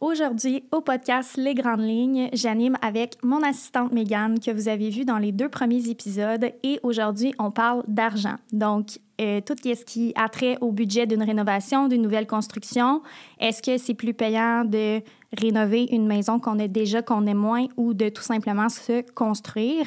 [0.00, 5.04] Aujourd'hui, au podcast Les Grandes Lignes, j'anime avec mon assistante Megan que vous avez vu
[5.04, 8.36] dans les deux premiers épisodes et aujourd'hui, on parle d'argent.
[8.52, 13.02] Donc, euh, tout ce qui a trait au budget d'une rénovation, d'une nouvelle construction.
[13.40, 15.02] Est-ce que c'est plus payant de
[15.36, 19.86] rénover une maison qu'on a déjà, qu'on aime moins ou de tout simplement se construire?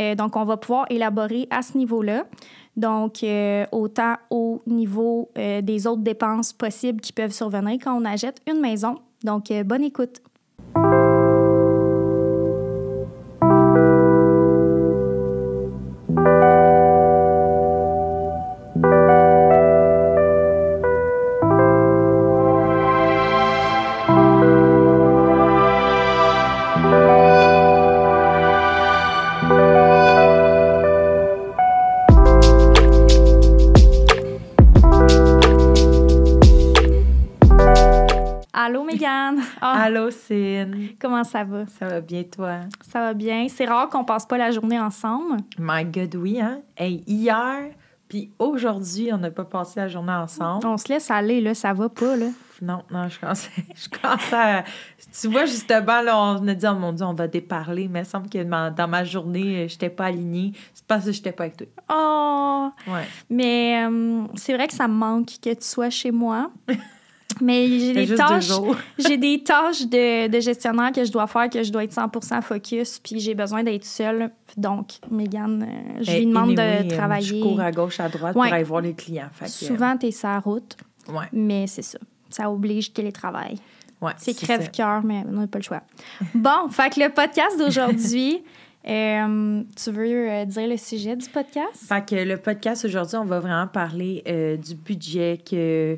[0.00, 2.26] Euh, donc, on va pouvoir élaborer à ce niveau-là.
[2.76, 8.40] Donc, euh, autant au niveau des autres dépenses possibles qui peuvent survenir quand on achète
[8.48, 8.96] une maison.
[9.24, 10.22] Donc, euh, bonne écoute.
[41.24, 41.66] Comment ça va?
[41.78, 42.60] Ça va bien, toi?
[42.82, 43.46] Ça va bien.
[43.48, 45.38] C'est rare qu'on passe pas la journée ensemble.
[45.58, 46.60] My God, oui, hein?
[46.76, 47.70] Hey, hier,
[48.08, 50.66] puis aujourd'hui, on n'a pas passé la journée ensemble.
[50.66, 51.54] On se laisse aller, là.
[51.54, 52.26] Ça va pas, là.
[52.62, 54.64] Non, non, je commençais, je commençais à...
[55.20, 58.06] Tu vois, justement, là, on a dit, oh mon Dieu, on va déparler, mais il
[58.06, 60.52] semble que dans ma journée, je n'étais pas alignée.
[60.72, 61.66] C'est parce que je n'étais pas avec toi.
[61.90, 62.70] Oh!
[62.90, 63.06] Ouais.
[63.28, 66.50] Mais euh, c'est vrai que ça me manque que tu sois chez moi.
[67.40, 68.50] Mais j'ai des tâches,
[68.98, 72.42] j'ai des tâches de, de gestionnaire que je dois faire, que je dois être 100%
[72.42, 74.30] focus, puis j'ai besoin d'être seule.
[74.56, 77.26] Donc, Mégane, euh, je lui demande anyway, de euh, travailler.
[77.38, 78.46] Je cours à gauche, à droite Ouais.
[78.48, 79.28] pour aller voir les clients.
[79.32, 80.76] Fait Souvent, tu es sur la route,
[81.08, 81.98] euh, ouais, mais c'est ça.
[82.30, 83.56] Ça oblige télétravail.
[84.00, 84.12] ouais.
[84.16, 85.82] C'est crève-cœur, mais on n'a pas le choix.
[86.34, 88.42] bon, fait que le podcast d'aujourd'hui,
[88.88, 91.84] euh, tu veux euh, dire le sujet du podcast?
[91.88, 95.96] Fait que le podcast aujourd'hui, on va vraiment parler euh, du budget que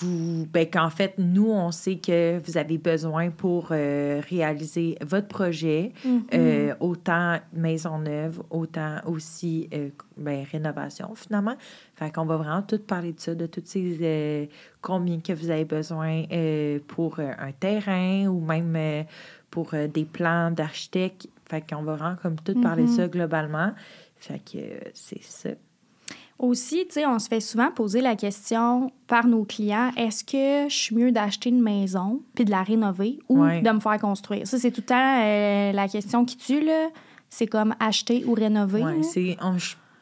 [0.00, 5.28] vous, ben, qu'en fait, nous, on sait que vous avez besoin pour euh, réaliser votre
[5.28, 6.22] projet, Mhm.
[6.34, 11.54] euh, autant maison neuve, autant aussi euh, ben, rénovation, finalement.
[11.94, 14.48] Fait qu'on va vraiment tout parler de ça, de toutes ces
[14.80, 16.22] combien que vous avez besoin
[16.86, 19.04] pour un terrain ou même
[19.50, 21.28] pour des plans d'architecte.
[21.48, 22.94] Fait qu'on va vraiment comme tout parler de Mhm.
[22.96, 23.72] ça globalement.
[24.16, 24.58] Fait que
[24.94, 25.50] c'est ça.
[26.38, 30.68] Aussi, tu sais, on se fait souvent poser la question par nos clients est-ce que
[30.70, 33.60] je suis mieux d'acheter une maison puis de la rénover ou Ouais.
[33.60, 34.46] de me faire construire?
[34.46, 36.88] Ça, c'est tout le temps euh, la question qui tue, là.
[37.28, 38.82] C'est comme acheter ou rénover.
[38.84, 39.56] Ouais, on-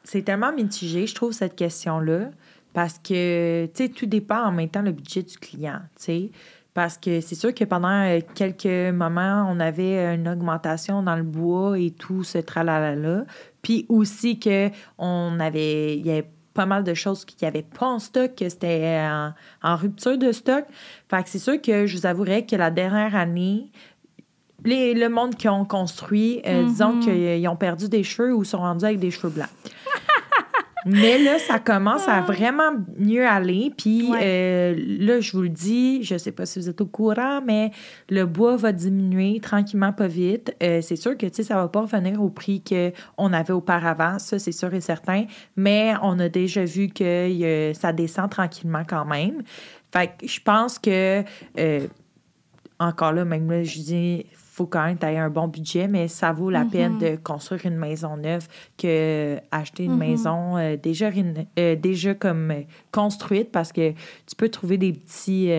[0.04, 2.30] c'est tellement mitigé, je trouve, cette question-là,
[2.74, 6.30] parce que, tu sais, tout dépend en même temps le budget du client, tu sais.
[6.74, 11.22] Parce que c'est sûr que pendant euh, quelques moments, on avait une augmentation dans le
[11.22, 13.24] bois et tout ce tralala-là.
[13.66, 17.64] Puis aussi que on avait, il y avait pas mal de choses qu'il n'y avait
[17.64, 20.64] pas en stock, que c'était en, en rupture de stock.
[21.10, 23.72] Fait que c'est sûr que je vous avouerais que la dernière année,
[24.64, 28.58] les, le monde qui ont construit, euh, disons qu'ils ont perdu des cheveux ou sont
[28.58, 29.50] rendus avec des cheveux blancs.
[30.88, 33.72] Mais là, ça commence à vraiment mieux aller.
[33.76, 34.20] Puis Ouais.
[34.22, 37.72] euh, là, je vous le dis, je sais pas si vous êtes au courant, mais
[38.08, 40.54] le bois va diminuer tranquillement, pas vite.
[40.62, 44.18] Euh, c'est sûr que tu sais, ça va pas revenir au prix qu'on avait auparavant,
[44.20, 45.24] ça c'est sûr et certain.
[45.56, 49.42] Mais on a déjà vu que euh, ça descend tranquillement quand même.
[49.92, 51.22] Fait que je pense que
[51.58, 51.86] euh,
[52.78, 54.26] encore là, même là, je dis,
[54.56, 56.70] faut quand même tailler un bon budget, mais ça vaut la Mhm.
[56.70, 59.98] peine de construire une maison neuve que acheter une Mhm.
[59.98, 61.10] maison euh, déjà,
[61.58, 65.50] euh, déjà comme euh, construite parce que tu peux trouver des petits.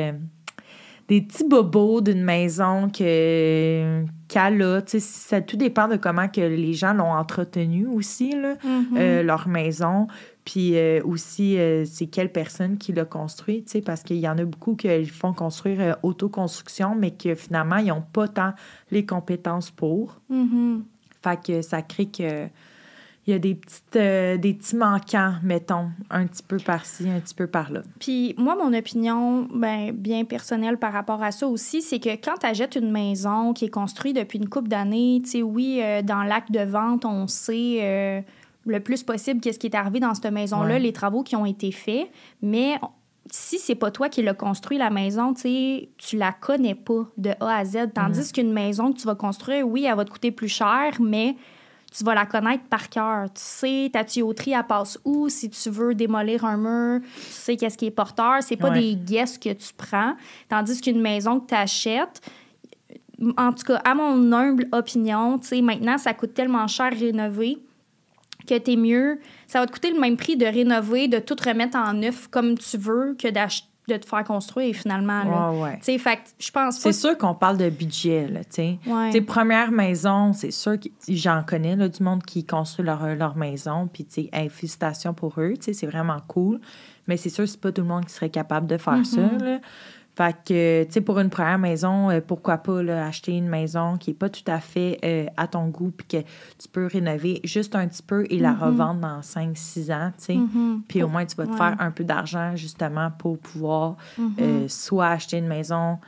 [1.08, 4.82] Des petits bobos d'une maison que qu'elle a.
[4.86, 8.98] Ça tout dépend de comment que les gens l'ont entretenu aussi, là, Mhm.
[8.98, 10.08] euh, leur maison.
[10.44, 14.44] Puis euh, aussi, euh, c'est quelle personne qui l'a construit, parce qu'il y en a
[14.44, 18.54] beaucoup qui font construire autoconstruction, mais que finalement, ils n'ont pas tant
[18.92, 20.20] les compétences pour.
[20.30, 20.84] Mhm.
[21.24, 22.48] Fait que ça crée que
[23.28, 27.20] il y a des, petites, euh, des petits manquants, mettons, un petit peu par-ci, un
[27.20, 27.82] petit peu par-là.
[28.00, 32.36] Puis moi, mon opinion, ben, bien personnelle par rapport à ça aussi, c'est que quand
[32.40, 36.02] tu achètes une maison qui est construite depuis une couple d'années, tu sais, oui, euh,
[36.02, 38.22] dans l'acte de vente, on sait euh,
[38.66, 40.80] le plus possible qu'est-ce qui est arrivé dans cette maison-là, Ouais.
[40.80, 42.10] les travaux qui ont été faits,
[42.42, 42.80] mais
[43.30, 47.04] si c'est pas toi qui l'as construit, la maison, tu sais, tu la connais pas
[47.18, 47.90] de A à Z.
[47.94, 51.36] Tandis qu'une maison que tu vas construire, oui, elle va te coûter plus cher, mais
[51.96, 53.26] tu vas la connaître par cœur.
[53.34, 57.02] Tu sais, ta tuyauterie, elle passe où si tu veux démolir un mur.
[57.16, 58.38] Tu sais qu'est-ce qui est porteur.
[58.42, 58.80] C'est pas Ouais.
[58.80, 60.16] des guesses que tu prends.
[60.50, 62.22] Tandis qu'une maison que tu achètes,
[63.38, 67.58] en tout cas, à mon humble opinion, tu sais, maintenant, ça coûte tellement cher rénover
[68.48, 69.20] que t'es mieux.
[69.48, 72.58] Ça va te coûter le même prix de rénover, de tout remettre en neuf comme
[72.58, 75.24] tu veux, que d'ach- de te faire construire finalement.
[75.24, 75.52] Là.
[75.52, 75.78] Ouais, ouais.
[75.78, 78.80] Tu sais, fait que je pense C'est sûr qu'on parle de budget, là, tu sais.
[78.86, 79.08] Ouais.
[79.08, 83.16] Tu sais, première maison, c'est sûr que j'en connais, là, du monde qui construit leur,
[83.16, 86.60] leur maison, puis, tu sais, hey, félicitations pour eux, tu sais, c'est vraiment cool.
[87.08, 89.44] Mais c'est sûr, c'est pas tout le monde qui serait capable de faire ça, Mm-hmm.
[89.44, 89.60] là.
[90.18, 93.98] Fait que, tu sais, pour une première maison, euh, pourquoi pas là, acheter une maison
[93.98, 96.28] qui est pas tout à fait euh, à ton goût, puis que
[96.58, 100.36] tu peux rénover juste un petit peu et la revendre dans 5-6 ans, tu sais.
[100.36, 100.82] Mhm.
[100.88, 101.58] Puis au moins, tu vas te Ouais.
[101.58, 104.34] faire un peu d'argent, justement, pour pouvoir Mhm.
[104.40, 106.00] euh, soit acheter une maison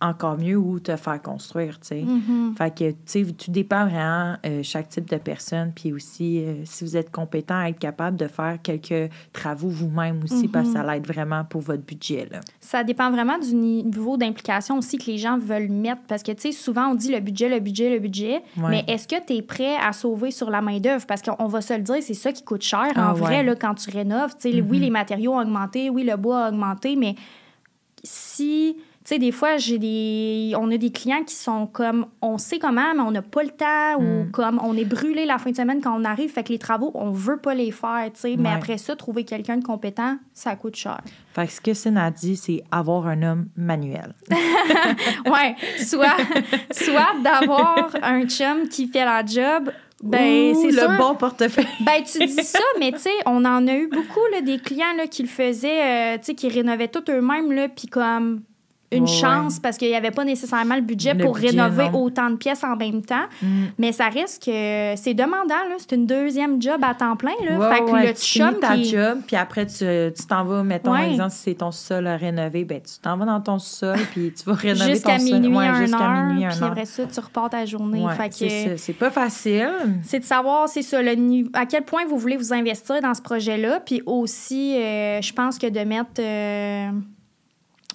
[0.00, 2.02] encore mieux ou te faire construire, tu sais.
[2.02, 2.54] Mhm.
[2.56, 5.72] Fait que, tu sais, tout dépend vraiment euh, chaque type de personne.
[5.74, 10.22] Puis aussi, euh, si vous êtes compétent à être capable de faire quelques travaux vous-même
[10.24, 12.40] aussi, parce que ça l'aide vraiment pour votre budget, là.
[12.60, 16.00] Ça dépend vraiment du niveau d'implication aussi que les gens veulent mettre.
[16.08, 18.42] Parce que, tu sais, souvent, on dit le budget, le budget, le budget.
[18.56, 18.70] Ouais.
[18.70, 21.04] Mais est-ce que tu es prêt à sauver sur la main-d'œuvre?
[21.06, 22.92] Parce qu'on va se le dire, c'est ça qui coûte cher.
[22.94, 23.42] Ah en vrai, ouais.
[23.42, 26.48] là, quand tu rénoves, tu sais, oui, les matériaux ont augmenté, oui, le bois a
[26.48, 27.14] augmenté, mais
[28.02, 28.76] si.
[29.10, 30.52] Tu sais, des fois, j'ai des.
[30.56, 32.06] On a des clients qui sont comme.
[32.22, 35.38] On sait comment, mais on n'a pas le temps, ou comme on est brûlé la
[35.38, 36.30] fin de semaine quand on arrive.
[36.30, 38.36] Fait que les travaux, on veut pas les faire, tu sais.
[38.38, 41.00] Mais après ça, trouver quelqu'un de compétent, ça coûte cher.
[41.34, 44.14] Fait que ce que Cine a dit, c'est avoir un homme manuel.
[45.26, 46.16] Ouais, soit,
[46.70, 49.72] soit d'avoir un chum qui fait la job.
[50.02, 50.96] Ben, c'est le sûr.
[50.98, 51.66] bon portefeuille.
[51.80, 54.94] Ben, tu dis ça, mais tu sais, on en a eu beaucoup, là, des clients
[54.96, 58.42] là, qui le faisaient, euh, tu sais, qui rénovaient tout eux-mêmes, là, puis comme
[58.92, 61.88] une Ouais, chance parce qu'il n'y avait pas nécessairement le budget Le pour budget, rénover
[61.90, 62.02] non.
[62.02, 63.26] autant de pièces en même temps.
[63.40, 63.64] Mm.
[63.78, 65.76] Mais ça reste que c'est demandant, là.
[65.78, 67.56] C'est une deuxième job à temps plein, là.
[67.58, 68.84] Ouais, fait que ouais, le tu finis chum ta qui...
[68.86, 71.12] job, puis après, tu tu t'en vas, mettons, Ouais.
[71.12, 74.32] exemple, si c'est ton sol à rénover, ben tu t'en vas dans ton sol, puis
[74.32, 75.40] tu vas rénover Jusqu'à ton sol.
[75.40, 78.02] minuit, Ouais, un jusqu'à heure, minuit, un puis après ça, tu repars ta journée.
[78.04, 78.34] Ouais, fait que...
[78.34, 78.76] c'est.
[78.76, 79.70] C'est pas facile.
[80.02, 83.14] C'est de savoir, c'est ça, le niveau, à quel point vous voulez vous investir dans
[83.14, 83.80] ce projet-là.
[83.86, 86.88] Puis aussi, euh, je pense que de mettre euh,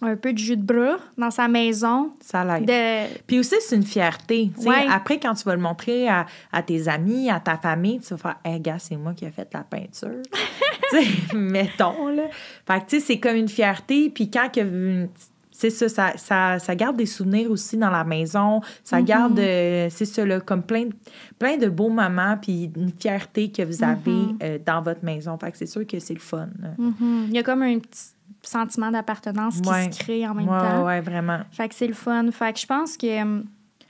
[0.06, 2.12] un peu de jus de bras dans sa maison.
[2.22, 2.66] Ça l'aide.
[2.68, 3.18] De...
[3.28, 4.52] Puis aussi, c'est une fierté.
[4.66, 4.86] Ouais.
[4.90, 8.18] Après, quand tu vas le montrer à, à tes amis, à ta famille, tu vas
[8.18, 10.22] faire Hey, gars, c'est moi qui ai fait la peinture.
[11.34, 12.24] mettons, là.
[12.68, 14.10] Fait que, tu sais, c'est comme une fierté.
[14.10, 15.08] Puis quand que.
[15.58, 18.60] C'est ça, ça, ça, ça garde des souvenirs aussi dans la maison.
[18.84, 19.06] Ça Mm-hmm.
[19.06, 20.94] garde, euh, c'est ça, là, comme plein, de-
[21.40, 24.38] plein de beaux moments, puis une fierté que vous avez Mm-hmm.
[24.44, 25.38] euh, dans votre maison.
[25.38, 26.50] Fait que c'est sûr que c'est le fun.
[26.78, 27.28] Mhm.
[27.30, 28.15] Il y a comme un petit
[28.48, 29.92] sentiment d'appartenance qui Ouais.
[29.92, 30.84] se crée en même ouais, temps.
[30.86, 31.40] ouais, vraiment.
[31.52, 32.30] Fait que c'est le fun.
[32.32, 33.08] Fait que je pense que...
[33.08, 33.42] euh,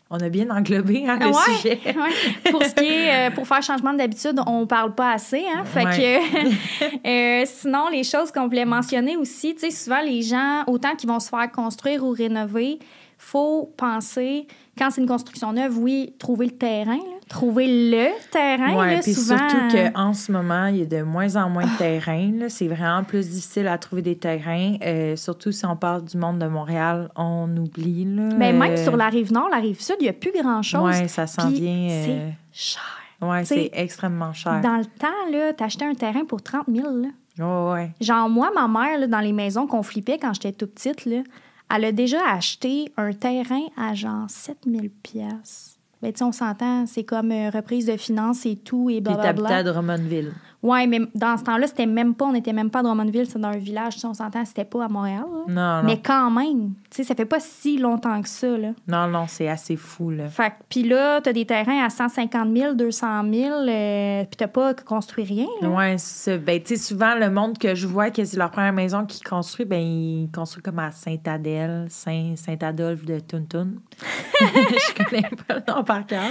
[0.09, 1.79] On a bien englobé hein, le Ouais, sujet.
[2.51, 5.63] Pour ce qui est, euh, pour faire changement d'habitude, on parle pas assez, hein.
[5.65, 10.63] Fait que, euh, sinon, les choses qu'on voulait mentionner aussi, tu sais, souvent les gens,
[10.67, 12.79] autant qu'ils vont se faire construire ou rénover,
[13.17, 14.45] faut penser,
[14.77, 17.14] quand c'est une construction neuve, oui, trouver le terrain, là.
[17.29, 19.37] Trouver le terrain, Oui, puis souvent.
[19.49, 22.31] surtout qu'en ce moment, il y a de moins en moins de terrains.
[22.33, 22.49] là.
[22.49, 24.75] C'est vraiment plus difficile à trouver des terrains.
[24.83, 28.05] Euh, surtout si on parle du monde de Montréal, on oublie.
[28.05, 30.13] Là, Mais Ben, même Euh, sur la rive nord, la rive sud, il n'y a
[30.13, 30.83] plus grand-chose.
[30.83, 31.89] Ouais, ça s'en vient.
[31.89, 32.81] euh, C'est cher.
[33.19, 34.61] tu sais, c'est extrêmement cher.
[34.61, 37.07] Dans le temps, là, t'achetais un terrain pour 30 000, là.
[37.37, 37.91] Ouais, ouais.
[37.99, 41.17] Genre, moi, ma mère, là, dans les maisons qu'on flippait quand j'étais tout petite, là,
[41.75, 45.74] elle a déjà acheté un terrain à genre 7000 pièces.
[46.05, 49.33] Ben, tu on s'entend, c'est comme euh, reprise de finances et tout, et Puis t'habitais
[49.33, 49.57] blablabla.
[49.57, 50.33] à Drummondville.
[50.65, 53.37] Ouais, mais dans ce temps-là, c'était même pas, on n'était même pas à Drummondville, c'est
[53.39, 55.23] dans un village, sais, on s'entend, c'était pas à Montréal.
[55.47, 55.53] là.
[55.53, 55.83] Non, non.
[55.87, 58.69] Mais quand même, tu sais, ça fait pas si longtemps que ça, là.
[58.87, 60.27] Non, non, c'est assez fou, là.
[60.27, 64.73] Fait puis là, t'as des terrains à 150 000, 200 000, euh, puis t'as pas
[64.73, 65.69] construit rien, là.
[65.69, 66.39] Ouais, c'est.
[66.39, 69.23] Ben, tu sais, souvent, le monde que je vois que c'est leur première maison qu'ils
[69.27, 73.67] construisent, ben, ils construisent comme à Saint-Adèle, Saint- Saint-Adolphe de Tuntun.
[74.41, 76.21] je connais pas le nom par cœur.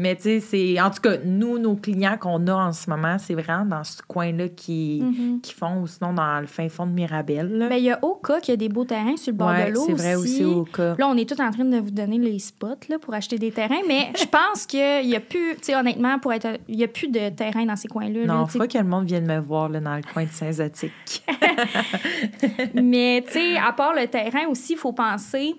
[0.00, 0.80] Mais, tu sais, c'est.
[0.80, 4.00] En tout cas, nous, nos clients qu'on a en ce moment, c'est vraiment dans ce
[4.06, 5.40] coin-là qui, Mhm.
[5.42, 7.58] qui font, ou sinon dans le fin fond de Mirabel.
[7.58, 7.68] là.
[7.68, 9.74] Ben, il y a Oka qui a des beaux terrains sur le bord ouais, de
[9.74, 10.94] l'eau c'est vrai aussi au cas.
[10.98, 13.50] Là, on est tout en train de vous donner les spots là, pour acheter des
[13.50, 16.84] terrains, mais je pense qu'il n'y a plus, tu sais, honnêtement, pour être, il y
[16.84, 18.20] a plus de terrain dans ces coins-là.
[18.20, 18.58] là, Non, sais.
[18.58, 21.22] faut que le monde vienne me voir là, dans le coin de Saint-Zotique.
[22.74, 25.54] mais tu sais, à part le terrain aussi, il faut penser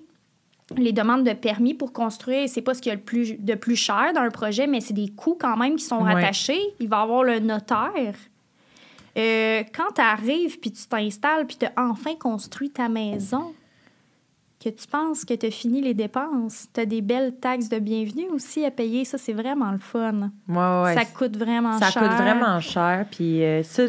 [0.77, 3.55] les demandes de permis pour construire, c'est pas ce qu'il y a le plus, de
[3.55, 6.13] plus cher dans un projet, mais c'est des coûts quand même qui sont Ouais.
[6.13, 6.61] rattachés.
[6.79, 8.15] Il va y avoir le notaire.
[9.17, 13.53] Euh, quand tu arrives puis tu t'installes puis tu as enfin construit ta maison,
[14.63, 17.79] que tu penses que tu as fini les dépenses, tu as des belles taxes de
[17.79, 19.03] bienvenue aussi à payer.
[19.05, 20.31] Ça, c'est vraiment le fun.
[20.47, 20.93] Ouais, ouais.
[20.93, 22.03] ça coûte vraiment Ça cher.
[22.03, 23.05] coûte vraiment cher.
[23.09, 23.83] Puis euh, ça,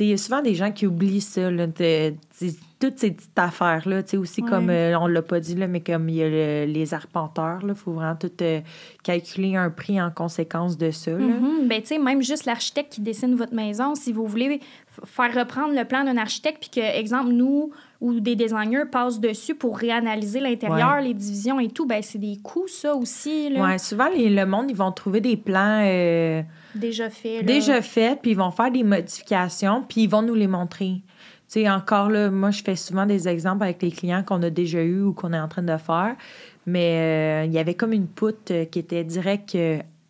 [0.00, 3.36] il y a souvent des gens qui oublient ça, là, de- de- toutes ces petites
[3.38, 4.02] affaires-là.
[4.04, 4.48] Tu sais, aussi Ouais.
[4.48, 7.58] comme, euh, on l'a pas dit, là, mais comme il y a le- les arpenteurs,
[7.66, 8.60] il faut vraiment tout euh,
[9.02, 11.10] calculer un prix en conséquence de ça.
[11.10, 11.18] là.
[11.18, 11.66] Mhm.
[11.68, 14.60] Ben, tu sais, même juste l'architecte qui dessine votre maison, si vous voulez
[15.04, 17.70] faire reprendre le plan d'un architecte, puis que, exemple, nous
[18.00, 22.36] ou des designers passent dessus pour réanalyser l'intérieur, les divisions et tout, ben c'est des
[22.42, 23.48] coûts, ça aussi.
[23.56, 26.42] Ouais, souvent, les, le monde, ils vont trouver des plans euh,
[26.76, 27.44] déjà faits.
[27.44, 31.00] Déjà faits, puis ils vont faire des modifications, puis ils vont nous les montrer.
[31.48, 34.50] Tu sais, encore là, moi, je fais souvent des exemples avec les clients qu'on a
[34.50, 36.14] déjà eu ou qu'on est en train de faire.
[36.66, 39.56] Mais euh, il y avait comme une poutre euh, qui était direct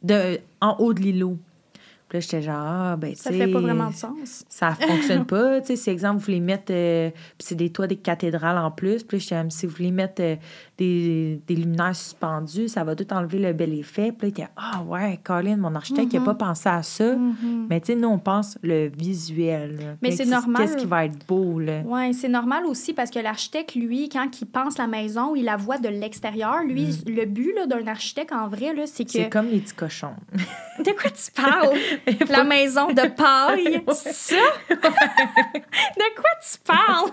[0.03, 1.39] de, en haut de l'îlot.
[2.09, 4.45] Puis là, j'étais genre, ah, ben, tu Ça fait pas vraiment de sens.
[4.49, 5.61] Ça fonctionne pas.
[5.61, 6.73] Tu sais, si, exemple, vous voulez mettre.
[6.73, 9.03] Euh, puis c'est des toits des cathédrales en plus.
[9.03, 10.37] Puis là, si vous voulez mettre euh,
[10.79, 14.13] des, des, luminaires suspendus, ça va tout enlever le bel effet.
[14.13, 16.37] Puis là, était ah, ouais, Colin, mon architecte, il n'a pas mm-hmm.
[16.39, 17.15] pensé à ça.
[17.15, 17.67] Mm-hmm.
[17.69, 19.99] Mais tu sais, nous, on pense le visuel.
[20.01, 20.63] Mais c'est normal.
[20.63, 21.83] Qu'est-ce qui va être beau, là?
[21.85, 25.57] Oui, c'est normal aussi parce que l'architecte, lui, quand il pense la maison, il la
[25.57, 26.63] voit de l'extérieur.
[26.65, 27.11] Lui, mm.
[27.11, 29.11] le but d'un architecte, en vrai, c'est que.
[29.11, 30.15] C'est comme les petits cochons.
[30.79, 31.77] de quoi tu parles?
[32.29, 33.83] La maison de paille.
[33.93, 34.37] Ça?
[34.69, 37.11] de quoi tu parles?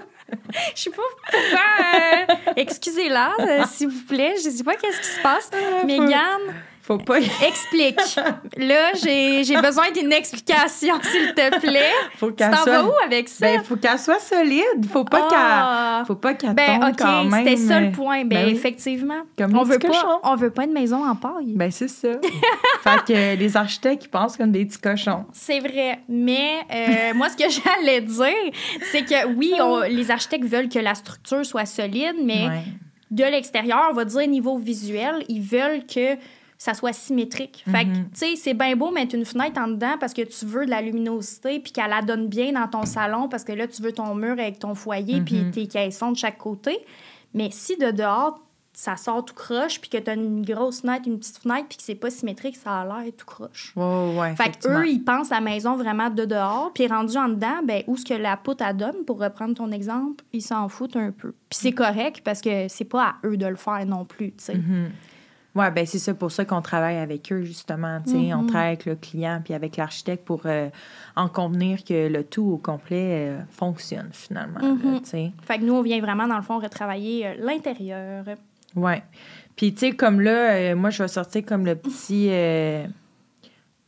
[0.75, 1.59] Je sais pas pourquoi.
[1.83, 4.35] Euh, excusez-la, euh, s'il vous plaît.
[4.43, 5.51] Je sais pas qu'est-ce qui se passe.
[5.53, 6.53] Euh, Mégane,
[6.85, 7.17] faut pas.
[7.17, 7.99] Explique.
[8.57, 11.91] Là, j'ai besoin d'une explication, s'il te plaît.
[12.17, 12.85] Faut qu'elle soit.
[12.85, 13.47] où avec ça?
[13.47, 14.85] Ben, faut qu'elle soit solide.
[14.91, 15.97] Faut pas ah.
[15.97, 16.05] qu'elle.
[16.05, 17.43] Faut pas qu'elle ben, tombe quand même.
[17.43, 18.23] C'était ça le point.
[18.23, 19.23] Ben, ben effectivement.
[19.39, 20.21] on veut pas.
[20.23, 21.53] On veut pas une maison en paille.
[21.55, 22.09] Ben, c'est ça.
[22.83, 25.25] fait que les architectes, ils pensent comme des petits cochons.
[25.31, 26.01] C'est vrai.
[26.07, 28.53] Mais euh, moi, ce que j'allais dire,
[28.91, 29.55] c'est que oui,
[29.89, 32.47] les architectes veulent que la structure soit solide, mais
[33.09, 36.15] de l'extérieur, on va dire niveau visuel, ils veulent que
[36.65, 37.63] ça soit symétrique.
[37.69, 38.09] Fait que, mhm.
[38.09, 40.71] tu sais, c'est bien beau mettre une fenêtre en dedans parce que tu veux de
[40.71, 43.91] la luminosité puis qu'elle la donne bien dans ton salon parce que là, tu veux
[43.91, 45.51] ton mur avec ton foyer puis mhm.
[45.51, 46.79] tes caissons de chaque côté.
[47.35, 48.39] Mais si de dehors,
[48.73, 51.77] ça sort tout croche puis que tu as une grosse fenêtre, une petite fenêtre puis
[51.77, 53.71] que c'est pas symétrique, ça a l'air tout croche.
[53.75, 57.83] ouais, fait qu'eux, ils pensent la maison vraiment de dehors puis rendu en dedans, ben
[57.85, 61.11] où ce que la poutre elle donne, pour reprendre ton exemple, ils s'en foutent un
[61.11, 61.35] peu.
[61.47, 64.45] Puis c'est correct parce que c'est pas à eux de le faire non plus, tu
[64.45, 64.55] sais.
[64.55, 64.89] Mhm.
[65.55, 67.99] Oui, ben c'est ça pour ça qu'on travaille avec eux, justement.
[68.05, 68.47] On mm-hmm.
[68.47, 70.69] travaille avec le client puis avec l'architecte pour euh,
[71.15, 74.59] en convenir que le tout au complet euh, fonctionne finalement.
[74.59, 75.31] Mm-hmm.
[75.41, 78.25] fait que nous, on vient vraiment, dans le fond, retravailler euh, l'intérieur.
[78.75, 78.95] Oui.
[79.55, 82.29] Puis, tu sais, comme là, moi, je vais sortir comme le petit.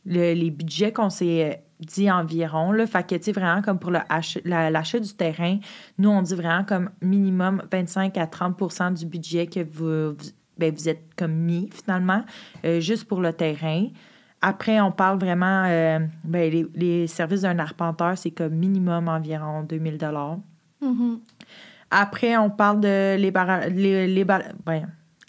[0.06, 2.72] les budgets qu'on s'est dit environ.
[2.72, 2.86] Là.
[2.86, 5.58] Fait que, tu sais, vraiment, comme pour l'achat du terrain,
[5.98, 10.16] nous, on dit vraiment comme minimum 25 à 30% du budget que vous
[10.58, 12.24] ben, vous êtes comme mis finalement,
[12.64, 13.86] euh, juste pour le terrain.
[14.40, 19.98] Après, on parle vraiment, euh, ben, les, services d'un arpenteur, c'est comme minimum environ 2000
[19.98, 20.38] dollars.
[20.82, 21.18] Mm-hmm.
[21.90, 23.16] Après, on parle de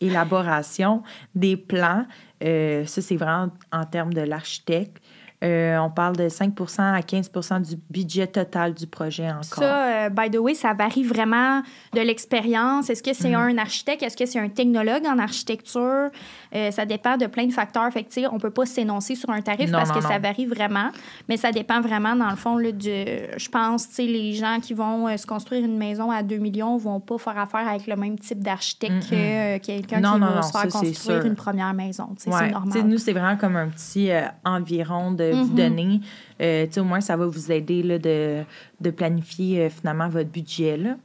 [0.01, 2.05] l'élaboration des plans.
[2.43, 5.01] Euh, ça, c'est vraiment en termes de l'architecte.
[5.41, 9.43] Euh, on parle de 5% à 15% du budget total du projet encore.
[9.43, 11.62] Ça, euh, by the way, ça varie vraiment
[11.93, 12.89] de l'expérience.
[12.89, 13.36] Est-ce que c'est mm.
[13.36, 14.03] un architecte?
[14.03, 16.10] Est-ce que c'est un technologue en architecture?
[16.53, 17.89] Euh, ça dépend de plein de facteurs.
[17.93, 20.89] Fait que, on ne peut pas s'énoncer sur un tarif parce que ça varie vraiment.
[21.29, 25.15] Mais ça dépend vraiment, dans le fond, là, de, je pense, les gens qui vont
[25.15, 28.19] se construire une maison à 2 millions ne vont pas faire affaire avec le même
[28.19, 32.10] type d'architecte que quelqu'un qui va se faire construire une première maison.
[32.17, 32.84] C'est normal.
[32.84, 34.10] nous, c'est vraiment comme un petit
[34.43, 35.55] environ de vous mm-hmm.
[35.55, 36.00] donner.
[36.41, 38.43] Euh, au moins, ça va vous aider là, de,
[38.81, 40.77] de planifier euh, finalement votre budget.
[40.77, 40.98] Là.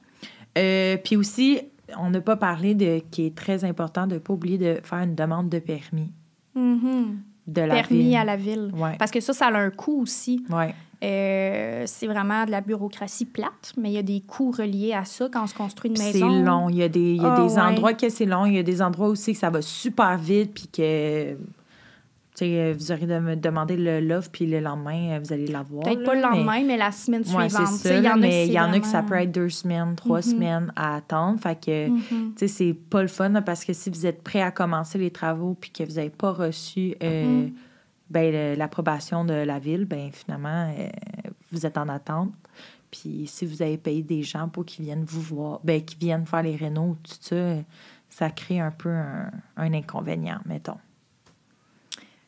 [0.59, 1.61] Euh, puis aussi,
[1.99, 5.01] on n'a pas parlé de qui est très important de ne pas oublier de faire
[5.01, 6.11] une demande de permis.
[6.57, 7.05] Mm-hmm.
[7.47, 8.73] De la permis à la ville.
[8.99, 10.43] Parce que ça, ça a un coût aussi.
[10.49, 10.75] Ouais.
[11.01, 15.29] c'est vraiment de la bureaucratie plate, mais il y a des coûts reliés à ça
[15.31, 16.31] quand on se construit une maison.
[16.31, 16.71] C'est long.
[16.71, 18.47] Il y a des, il y a des ah, endroits que c'est long.
[18.47, 21.37] Il y a des endroits aussi que ça va super vite puis que
[22.43, 25.85] euh, vous aurez de me demander l'offre, puis le lendemain, euh, vous allez l'avoir.
[25.85, 27.51] Peut-être pas le lendemain, mais, la semaine suivante.
[27.85, 30.21] il y en mais il y en a que ça peut être deux semaines, trois
[30.21, 30.31] mm-hmm.
[30.31, 31.41] semaines à attendre.
[31.41, 34.51] Fait que, tu sais, c'est pas le fun, parce que si vous êtes prêt à
[34.51, 37.53] commencer les travaux, puis que vous n'avez pas reçu euh, mm-hmm.
[38.11, 40.75] ben, l'approbation de la ville, ben finalement,
[41.53, 42.33] vous êtes en attente.
[42.91, 46.27] Puis si vous avez payé des gens pour qu'ils viennent vous voir, ben, qui viennent
[46.27, 47.57] faire les rénaux, tout ça,
[48.09, 50.79] ça crée un peu un inconvénient, mettons.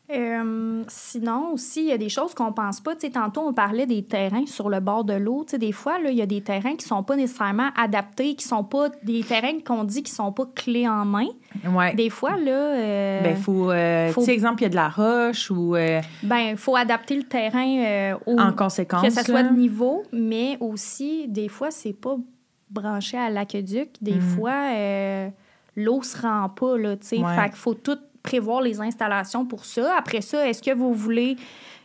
[0.09, 2.95] Euh, sinon, aussi, il y a des choses qu'on pense pas.
[2.95, 5.45] tantôt, on parlait des terrains sur le bord de l'eau.
[5.51, 8.87] Des fois, il y a des terrains qui sont pas nécessairement adaptés, qui sont pas
[9.03, 11.27] des terrains qu'on dit qui sont pas clés en main.
[11.69, 11.93] Ouais.
[11.95, 12.51] Des fois, là.
[12.51, 13.69] Euh, ben, faut.
[13.69, 14.21] Euh, faut...
[14.21, 15.75] Tu sais, exemple, il y a de la roche ou.
[15.75, 19.03] Euh, ben, il faut adapter le terrain au, En conséquence.
[19.03, 22.15] Que ça soit de niveau, mais aussi, des fois, c'est pas
[22.69, 23.89] branché à l'aqueduc.
[24.01, 24.21] Des mm.
[24.21, 24.71] fois,
[25.75, 27.17] l'eau se rend pas, là, tu sais.
[27.17, 27.99] Fait qu'il faut tout
[28.31, 29.85] prévoir les installations pour ça.
[29.97, 31.35] Après ça, est-ce que vous voulez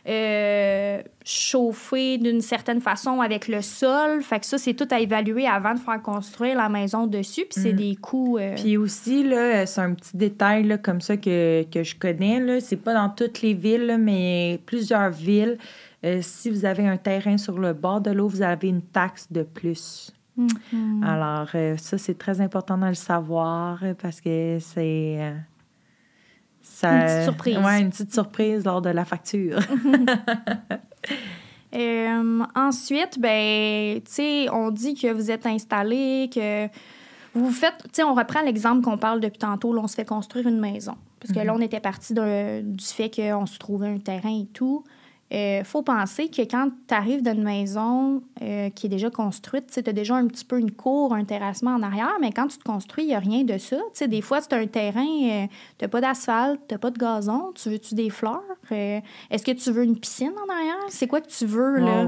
[0.05, 4.21] euh, chauffer d'une certaine façon avec le sol?
[4.21, 7.45] Fait que ça, c'est tout à évaluer avant de faire construire la maison dessus.
[7.49, 7.77] Puis c'est Mm.
[7.77, 8.37] des coûts.
[8.37, 12.39] euh, Puis aussi, là, c'est un petit détail là, comme ça que, que je connais.
[12.39, 12.59] Là.
[12.59, 15.57] C'est pas dans toutes les villes, là, mais plusieurs villes.
[16.05, 19.31] euh, si vous avez un terrain sur le bord de l'eau, vous avez une taxe
[19.31, 20.11] de plus.
[20.35, 21.01] mhm.
[21.01, 25.33] Alors, euh, ça, c'est très important de le savoir parce que c'est.
[26.83, 27.57] Ça, Une petite surprise.
[27.57, 29.59] Ouais, une petite surprise lors de la facture.
[31.75, 36.67] Euh, ensuite, ben, tu sais, on dit que vous êtes installé, que
[37.33, 40.05] vous faites, tu sais, on reprend l'exemple qu'on parle depuis tantôt, là, on se fait
[40.05, 40.93] construire une maison.
[41.19, 44.45] Parce que là, on était parti de- du fait qu'on se trouvait un terrain et
[44.53, 44.83] tout.
[45.33, 49.71] Il faut penser que quand tu arrives dans une maison euh, qui est déjà construite,
[49.71, 52.57] tu as déjà un petit peu une cour, un terrassement en arrière, mais quand tu
[52.59, 53.77] te construis, il n'y a rien de ça.
[54.07, 55.47] Des fois, c'est un terrain, euh,
[55.79, 58.43] tu n'as pas d'asphalte, tu n'as pas de gazon, tu veux-tu des fleurs?
[58.71, 58.99] Euh,
[59.31, 60.85] Est-ce que tu veux une piscine en arrière?
[60.89, 62.05] C'est quoi que tu veux, là?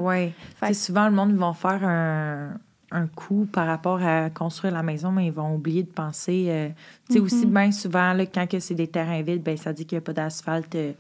[0.58, 2.50] Fait sais, souvent, le monde va faire un,
[2.92, 6.46] un coût par rapport à construire la maison, mais ils vont oublier de penser.
[6.50, 6.70] euh,
[7.08, 9.96] tu sais, aussi, bien souvent, là, quand c'est des terrains vides, ben, ça dit qu'il
[9.98, 10.94] n'y a pas d'asphalte euh,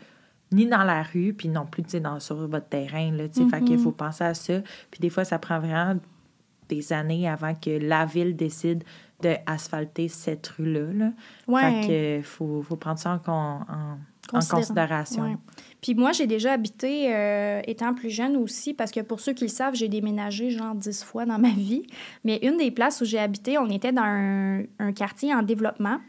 [0.55, 3.12] ni dans la rue, puis non plus dans, sur votre terrain.
[3.12, 3.50] Là, tu sais.
[3.50, 4.62] Fait qu'il faut penser à ça.
[4.89, 6.00] Puis des fois, ça prend vraiment
[6.69, 8.83] des années avant que la ville décide
[9.21, 10.91] de asphalter cette rue-là.
[10.93, 11.12] Là.
[11.47, 11.81] Ouais.
[11.83, 11.88] Fait
[12.21, 13.97] que faut, faut prendre ça en, en-
[14.50, 15.24] considération.
[15.24, 15.38] Ouais.
[15.81, 19.43] Puis moi, j'ai déjà habité, euh, étant plus jeune aussi, parce que pour ceux qui
[19.43, 21.85] le savent, j'ai déménagé genre dix fois dans ma vie.
[22.24, 26.00] Mais une des places où j'ai habité, on était dans un, un quartier en développement.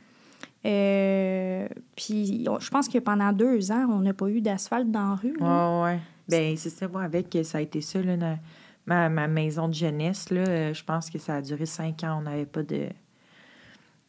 [0.66, 5.14] Euh, puis je pense que pendant deux ans, on n'a pas eu d'asphalte dans la
[5.14, 5.36] rue.
[5.38, 5.80] là.
[5.80, 5.98] Ouais, ouais.
[6.28, 8.38] Ben, c'est ça, moi, avec, ça a été ça, là, dans
[8.86, 12.18] ma, ma maison de jeunesse, là, euh, je pense que ça a duré cinq ans,
[12.18, 12.88] on n'avait pas de...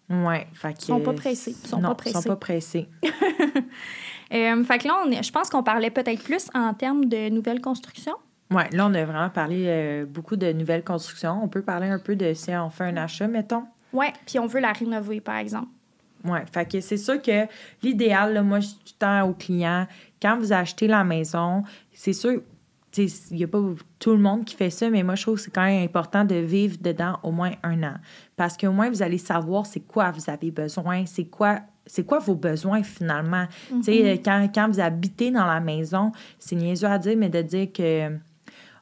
[0.10, 0.80] Ouais, fait que...
[0.80, 1.52] Ils sont pas pressés.
[1.64, 2.30] Ils sont non, pas ils sont pressés.
[2.30, 2.90] pas pressés.
[4.34, 7.30] Euh, fait que là, on est- je pense qu'on parlait peut-être plus en termes de
[7.30, 8.18] nouvelles constructions.
[8.52, 11.40] Ouais, là, on a vraiment parlé euh, beaucoup de nouvelles constructions.
[11.42, 13.64] On peut parler un peu de si on fait un achat, mettons.
[13.94, 15.70] Ouais, puis on veut la rénover, par exemple.
[16.28, 17.46] Oui, fait que c'est sûr que
[17.82, 19.88] l'idéal, moi, je le temps aux clients,
[20.22, 22.42] quand vous achetez la maison, c'est sûr,
[22.98, 23.62] il n'y a pas
[24.00, 26.26] tout le monde qui fait ça, mais moi, je trouve que c'est quand même important
[26.26, 27.96] de vivre dedans au moins un an.
[28.36, 31.60] Parce qu'au moins, vous allez savoir c'est quoi vous avez besoin, c'est quoi.
[31.90, 33.46] C'est quoi vos besoins finalement?
[33.82, 37.72] Sais, quand, quand vous habitez dans la maison, c'est niaiseux à dire, mais de dire
[37.72, 38.12] que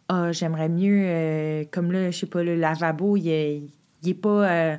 [0.10, 3.62] ah, j'aimerais mieux, euh, comme là, je sais pas, le lavabo, il est,
[4.02, 4.78] il est pas euh,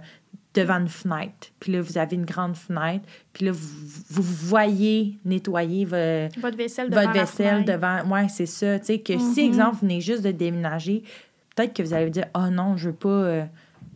[0.57, 1.49] devant une fenêtre.
[1.61, 3.05] Puis là, vous avez une grande fenêtre.
[3.33, 3.69] Puis là, vous,
[4.11, 8.03] vous voyez nettoyer vo- Votre vaisselle devant votre vaisselle devant.
[8.11, 8.79] Ouais, c'est ça.
[8.81, 9.47] Tu sais, que si, Mhm.
[9.49, 11.03] exemple, vous venez juste de déménager,
[11.55, 13.09] peut-être que vous allez vous dire, oh non, je veux pas.
[13.09, 13.45] euh,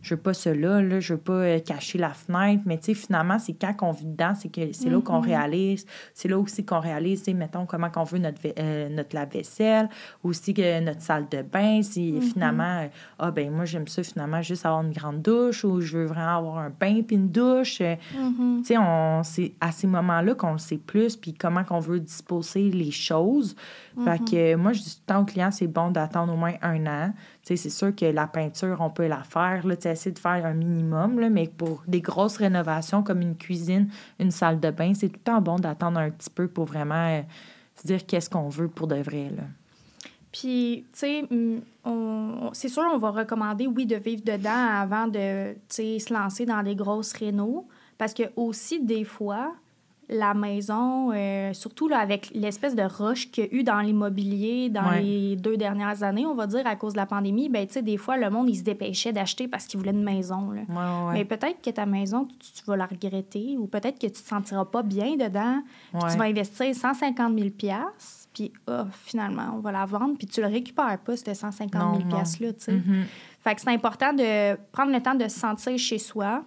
[0.01, 2.63] je veux pas cela, là, je veux pas euh, cacher la fenêtre.
[2.65, 5.25] Mais finalement, c'est quand qu'on vit dedans, c'est que c'est là qu'on Mhm.
[5.25, 5.85] réalise.
[6.13, 9.89] C'est là aussi qu'on réalise, mettons, comment qu'on veut notre, euh, notre lave-vaisselle,
[10.23, 11.81] aussi que notre salle de bain.
[11.83, 12.21] Si Mhm.
[12.21, 12.87] finalement, euh,
[13.19, 16.37] ah ben moi, j'aime ça finalement juste avoir une grande douche ou je veux vraiment
[16.37, 17.81] avoir un bain puis une douche.
[17.81, 18.61] Mhm.
[18.61, 21.99] tu sais, on, c'est à ces moments-là qu'on le sait plus, puis comment qu'on veut
[21.99, 23.55] disposer les choses.
[24.03, 26.53] Fait que moi, je dis tout le temps aux clients, c'est bon d'attendre au moins
[26.61, 27.13] un an.
[27.55, 31.19] C'est sûr que la peinture, on peut la faire, là, essayer de faire un minimum,
[31.19, 35.19] là, mais pour des grosses rénovations comme une cuisine, une salle de bain, c'est tout
[35.19, 37.21] le temps bon d'attendre un petit peu pour vraiment euh,
[37.75, 39.43] se dire qu'est-ce qu'on veut pour de vrai, là.
[40.31, 41.27] Puis, tu sais,
[42.53, 46.75] c'est sûr, on va recommander, oui, de vivre dedans avant de, se lancer dans des
[46.75, 47.67] grosses rénaux.
[47.97, 49.53] Parce que aussi, des fois,
[50.11, 54.69] la maison, euh, surtout là, avec l'espèce de rush qu'il y a eu dans l'immobilier
[54.69, 55.01] dans Ouais.
[55.01, 57.81] les deux dernières années, on va dire, à cause de la pandémie, ben tu sais,
[57.81, 60.61] des fois, le monde, il se dépêchait d'acheter parce qu'il voulait une maison, là.
[60.67, 64.07] Ouais, ouais, Mais peut-être que ta maison, tu, tu vas la regretter ou peut-être que
[64.07, 65.61] tu te sentiras pas bien dedans.
[65.93, 67.49] Puis tu vas investir 150 000
[68.33, 71.81] puis ah, finalement, on va la vendre, puis tu le récupères pas, ce 150 000
[71.81, 72.17] Non, non.
[72.17, 72.71] là tu sais.
[72.71, 73.03] Mhm.
[73.43, 76.43] Fait que c'est important de prendre le temps de se sentir chez soi,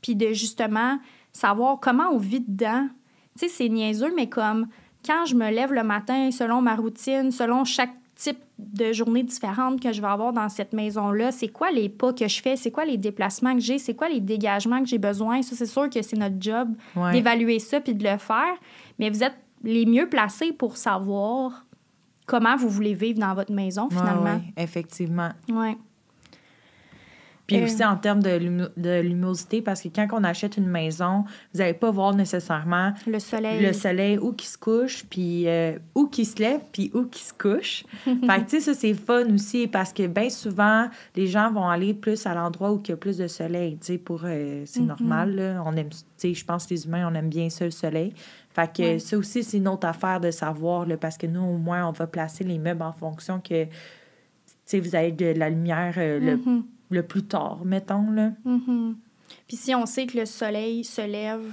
[0.00, 0.98] puis de justement
[1.32, 2.88] savoir comment on vit dedans.
[3.38, 4.66] Tu sais, c'est niaiseux, mais comme
[5.04, 9.80] quand je me lève le matin, selon ma routine, selon chaque type de journée différente
[9.80, 12.70] que je vais avoir dans cette maison-là, c'est quoi les pas que je fais, c'est
[12.70, 15.40] quoi les déplacements que j'ai, c'est quoi les dégagements que j'ai besoin?
[15.40, 17.12] Ça, c'est sûr que c'est notre job Ouais.
[17.12, 18.54] d'évaluer ça puis de le faire.
[18.98, 21.64] Mais vous êtes les mieux placés pour savoir
[22.26, 24.34] comment vous voulez vivre dans votre maison, finalement.
[24.34, 25.30] ouais, effectivement.
[25.50, 25.78] Ouais.
[27.50, 27.64] Puis Euh.
[27.64, 31.90] aussi en termes de, luminosité, parce que quand on achète une maison, vous n'allez pas
[31.90, 33.60] voir nécessairement Le soleil.
[33.66, 37.22] le soleil où qui se couche, puis euh, où qui se lève, puis où qui
[37.22, 37.84] se couche.
[38.04, 41.68] fait que, tu sais, ça, c'est fun aussi, parce que bien souvent, les gens vont
[41.68, 44.20] aller plus à l'endroit où il y a plus de soleil, tu sais, pour...
[44.24, 44.86] euh, c'est Mhm.
[44.86, 45.62] normal, là.
[45.66, 48.12] On aime, tu sais, je pense que les humains, on aime bien ça, le soleil.
[48.52, 51.56] Fait que ça aussi, c'est une autre affaire de savoir, là, parce que nous, au
[51.56, 53.70] moins, on va placer les meubles en fonction que, tu
[54.64, 56.26] sais, vous avez de la lumière euh, Mhm.
[56.26, 56.62] le
[57.02, 58.32] plus tard, mettons, là.
[58.44, 58.96] Mhm.
[59.46, 61.44] Puis si on sait que le soleil se lève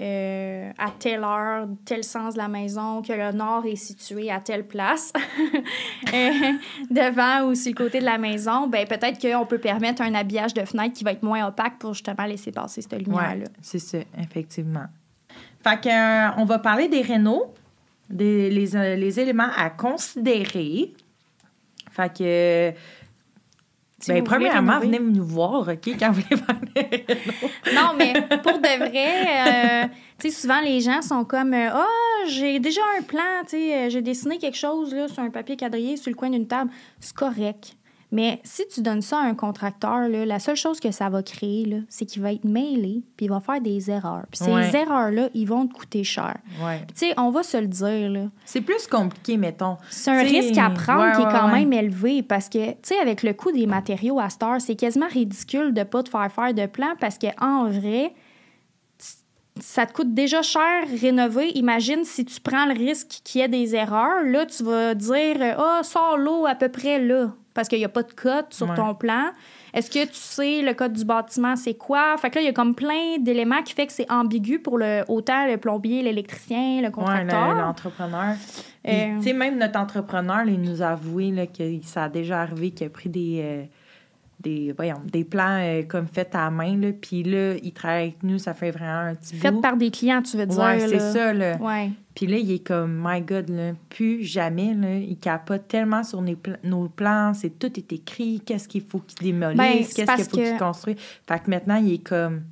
[0.00, 4.40] euh, à telle heure, tel sens de la maison, que le nord est situé à
[4.40, 5.12] telle place,
[6.14, 6.30] euh,
[6.90, 10.54] devant ou sur le côté de la maison, ben peut-être qu'on peut permettre un habillage
[10.54, 13.44] de fenêtre qui va être moins opaque pour justement laisser passer cette lumière-là.
[13.44, 14.86] Ouais, c'est ça, effectivement.
[15.62, 17.52] Fait que, euh, on va parler des rénaux,
[18.08, 20.94] des, les, les éléments à considérer.
[21.90, 22.72] Fait que,
[24.02, 27.72] Si ben, vous premièrement, venez nous voir, OK, quand vous voulez faire.
[27.72, 29.88] Non, mais pour de vrai, euh,
[30.18, 31.86] tu sais, souvent les gens sont comme euh, Ah,
[32.26, 35.56] j'ai déjà un plan, tu sais, euh, j'ai dessiné quelque chose là, sur un papier
[35.56, 36.70] quadrillé sur le coin d'une table.
[36.98, 37.76] C'est correct.
[38.14, 41.22] Mais si tu donnes ça à un contracteur, là, la seule chose que ça va
[41.22, 44.24] créer, là, c'est qu'il va être mêlé puis il va faire des erreurs.
[44.30, 44.70] Puis ces Ouais.
[44.76, 46.36] erreurs-là, ils vont te coûter cher.
[46.62, 46.80] Ouais.
[46.94, 48.26] Tu sais, on va se le dire, là.
[48.44, 49.78] C'est plus compliqué, mettons.
[49.88, 52.76] C'est un T'sais, risque à prendre ouais, qui est quand même élevé parce que, tu
[52.82, 56.10] sais, avec le coût des matériaux à Star, c'est quasiment ridicule de ne pas te
[56.10, 58.12] faire faire de plan parce que en vrai,
[59.60, 61.50] ça te coûte déjà cher rénover.
[61.56, 64.22] Imagine si tu prends le risque qu'il y ait des erreurs.
[64.24, 67.88] Là, tu vas dire Ah, sors l'eau à peu près là parce qu'il n'y a
[67.88, 68.74] pas de code sur Ouais.
[68.76, 69.30] ton plan.
[69.74, 72.16] Est-ce que tu sais le code du bâtiment, c'est quoi?
[72.18, 74.78] Fait que là, il y a comme plein d'éléments qui fait que c'est ambigu pour
[74.78, 77.54] le, autant le plombier, l'électricien, le contracteur.
[77.54, 78.34] le- l'entrepreneur.
[78.88, 82.08] Euh, Tu sais, même notre entrepreneur, là, il nous a avoué là, que ça a
[82.08, 83.64] déjà arrivé qu'il a pris des, euh,
[84.42, 86.76] des, voyons, des plans euh, comme faits à la main.
[86.76, 89.60] Là, puis là, il travaille avec nous, ça fait vraiment un petit Faites bout.
[89.60, 90.58] par des clients, tu veux dire.
[90.58, 91.56] Ouais, c'est ça, là.
[91.58, 91.90] Ouais.
[92.14, 96.20] Puis là, il est comme, my God, là, plus jamais, là, il capote tellement sur
[96.20, 100.14] nos, pla- nos plans, c'est tout est écrit, qu'est-ce qu'il faut qu'il démolisse, Ben, qu'est-ce
[100.16, 100.96] qu'il faut qu'il construise.
[101.26, 102.42] Fait que maintenant, il est comme,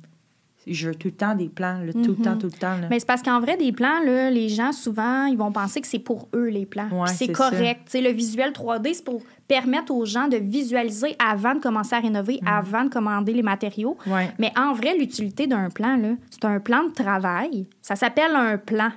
[0.67, 2.21] je veux tout le temps des plans, là, tout le Mhm.
[2.21, 2.77] temps, tout le temps.
[2.79, 2.87] Là.
[2.89, 5.87] Mais c'est parce qu'en vrai, des plans, là, les gens, souvent, ils vont penser que
[5.87, 6.87] c'est pour eux, les plans.
[6.91, 7.89] Ouais, c'est correct.
[7.93, 12.39] Le visuel 3D, c'est pour permettre aux gens de visualiser avant de commencer à rénover,
[12.41, 12.47] Mhm.
[12.47, 13.97] avant de commander les matériaux.
[14.07, 14.29] Ouais.
[14.39, 17.67] Mais en vrai, l'utilité d'un plan, c'est un plan de travail.
[17.81, 18.91] Ça s'appelle un plan.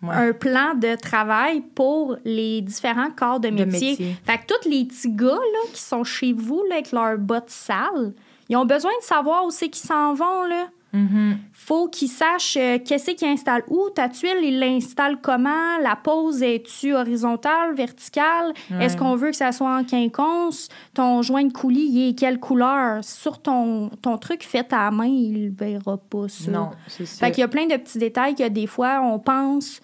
[0.00, 0.14] Ouais.
[0.14, 3.96] Un plan de travail pour les différents corps de métier.
[4.24, 7.50] Fait que tous les petits gars là, qui sont chez vous là, avec leurs bottes
[7.50, 8.12] sales,
[8.48, 10.44] ils ont besoin de savoir où c'est qu'ils s'en vont.
[10.44, 10.68] Là.
[10.92, 11.38] Mhm.
[11.52, 13.90] faut qu'ils sachent euh, qu'est-ce qu'ils installent où.
[13.94, 15.78] Ta tuile, ils l'installent comment?
[15.82, 18.54] La pose, est-tu horizontale, verticale?
[18.70, 18.86] Ouais.
[18.86, 20.68] Est-ce qu'on veut que ça soit en quinconce?
[20.94, 23.04] Ton joint de coulis, il est quelle couleur?
[23.04, 26.50] Sur ton, ton truc fait à la main, il verra pas ça.
[26.50, 27.26] Non, c'est ça.
[27.26, 29.82] Fait qu'il y a plein de petits détails que des fois, on pense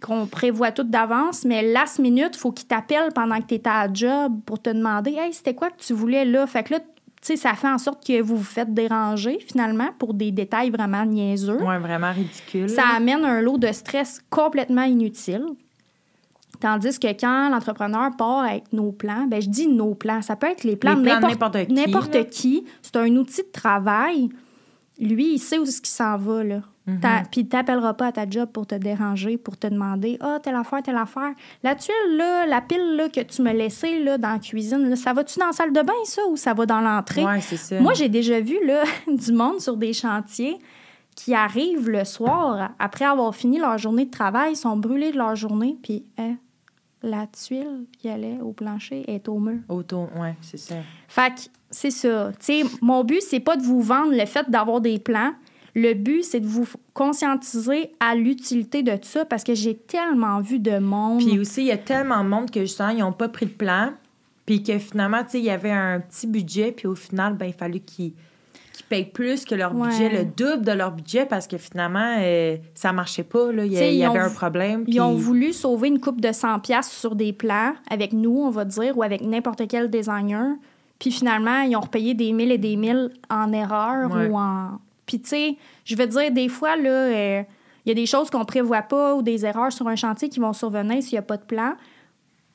[0.00, 3.86] qu'on prévoit tout d'avance, mais last minute, faut qu'il t'appelle pendant que tu es à
[3.86, 6.46] la job pour te demander Hey, c'était quoi que tu voulais là?
[6.46, 6.80] Fait que là,
[7.26, 11.04] sais, ça fait en sorte que vous vous faites déranger finalement pour des détails vraiment
[11.04, 11.62] niaiseux.
[11.62, 12.68] Ouais, vraiment ridicule.
[12.68, 15.44] Ça amène un lot de stress complètement inutile.
[16.60, 20.46] Tandis que quand l'entrepreneur part avec nos plans, ben je dis nos plans, ça peut
[20.46, 22.64] être les plans Les de plans de n'importe qui, n'importe qui.
[22.80, 24.30] C'est un outil de travail.
[24.98, 26.62] Lui, il sait où est-ce qu'il s'en va, là.
[26.86, 27.00] Mhm.
[27.00, 30.38] T'as- Puis il t'appellera pas à ta job pour te déranger, pour te demander «Ah,
[30.42, 31.32] telle affaire, telle affaire.
[31.64, 34.94] La tuile, là, la pile là, que tu me laissais là, dans la cuisine, là,
[34.96, 37.24] ça va-tu dans la salle de bain, ça, ou ça va dans l'entrée?
[37.24, 37.80] Ouais, ça.
[37.80, 40.58] Moi, j'ai déjà vu là, du monde sur des chantiers
[41.16, 45.16] qui arrivent le soir, après avoir fini leur journée de travail, ils sont brûlés de
[45.16, 46.34] leur journée, puis hein,
[47.02, 49.60] la tuile qui allait au plancher est au mur.
[49.68, 50.74] Auto, ouais, c'est ça.
[51.08, 52.30] Fait que c'est ça.
[52.38, 55.32] Tu sais, mon but, c'est pas de vous vendre le fait d'avoir des plans.
[55.78, 60.58] Le but, c'est de vous conscientiser à l'utilité de ça parce que j'ai tellement vu
[60.58, 61.22] de monde.
[61.24, 63.50] Puis aussi, il y a tellement de monde que justement, ils n'ont pas pris de
[63.52, 63.90] plan.
[64.46, 66.72] Puis que finalement, tu sais, il y avait un petit budget.
[66.72, 68.12] Puis au final, ben, il fallait qu'ils
[68.88, 69.88] payent plus que leur Ouais.
[69.88, 73.52] budget, le double de leur budget, parce que finalement, euh, ça marchait pas.
[73.52, 73.64] Là.
[73.66, 74.84] Il y, avait un problème.
[74.86, 78.50] Ils ont voulu sauver une coupe de 100 pièces sur des plans avec nous, on
[78.50, 80.54] va dire, ou avec n'importe quel designer.
[80.98, 84.28] Puis finalement, ils ont repayé des mille et des mille en erreur Ouais.
[84.28, 84.78] ou en...
[85.06, 87.42] Puis tu sais, je veux dire, des fois, là, euh,
[87.84, 90.40] il y a des choses qu'on prévoit pas ou des erreurs sur un chantier qui
[90.40, 91.74] vont survenir s'il n'y a pas de plan.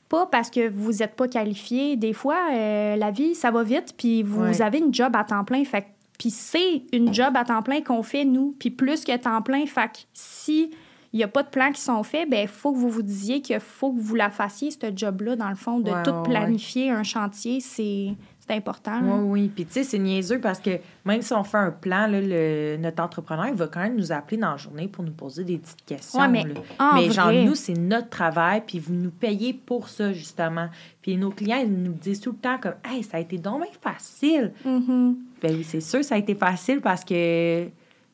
[0.10, 1.96] Pas parce que vous n'êtes pas qualifié.
[1.96, 4.62] Des fois, euh, la vie, ça va vite, puis vous Ouais.
[4.62, 5.64] avez une job à temps plein.
[5.64, 5.86] Fait
[6.20, 9.66] puis c'est une job à temps plein qu'on fait, nous, puis plus que temps plein.
[9.66, 10.70] Fait que si
[11.14, 13.02] il n'y a pas de plans qui sont faits, ben il faut que vous vous
[13.02, 16.24] disiez qu'il faut que vous la fassiez, ce job-là, dans le fond, de tout ouais.
[16.24, 18.10] planifier un chantier, c'est
[18.52, 19.00] c'est important.
[19.02, 19.16] Oui, là.
[19.16, 19.52] oui.
[19.54, 20.72] Puis, tu sais, c'est niaiseux parce que
[21.06, 24.12] même si on fait un plan, là, le, notre entrepreneur, il va quand même nous
[24.12, 26.20] appeler dans la journée pour nous poser des petites questions.
[26.20, 26.44] Ouais, mais
[26.80, 30.68] en mais genre, nous, c'est notre travail, puis vous nous payez pour ça, justement.
[31.02, 33.62] Puis nos clients, ils nous disent tout le temps comme, hey, ça a été donc
[33.62, 34.52] bien facile.
[34.66, 35.16] Mhm.
[35.42, 37.68] Ben oui, c'est sûr, ça a été facile parce que,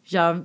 [0.06, 0.36] genre,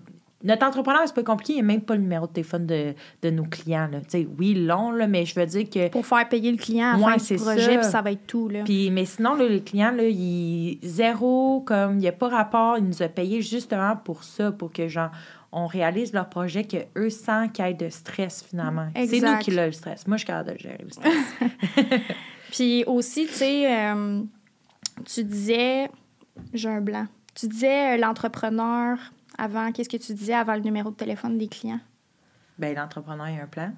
[0.44, 2.94] notre entrepreneur, c'est pas compliqué, il n'y a même pas le numéro de téléphone de,
[3.22, 3.88] de nos clients.
[3.90, 4.00] Là.
[4.38, 5.88] Oui, long, là, mais je veux dire que.
[5.88, 7.78] Pour faire payer le client à Ouais, c'est projet, ça.
[7.78, 8.48] puis ça va être tout.
[8.48, 8.64] Là.
[8.64, 12.78] Puis, mais sinon, là, les clients, là, ils, zéro, comme, il n'y a pas rapport,
[12.78, 15.10] ils nous ont payé justement pour ça, pour que, genre,
[15.52, 18.88] on réalise leur projet, que eux sans qu'il y ait de stress, finalement.
[18.94, 20.06] C'est nous qui l'a le stress.
[20.06, 21.14] Moi, je suis capable de gérer, le stress.
[22.50, 24.22] Puis aussi, tu sais, euh,
[25.04, 25.90] tu disais,
[26.52, 28.98] j'ai un blanc, tu disais euh, l'entrepreneur
[29.38, 31.80] avant, qu'est-ce que tu disais avant le numéro de téléphone des clients?
[32.58, 33.72] ben, l'entrepreneur, a un plan.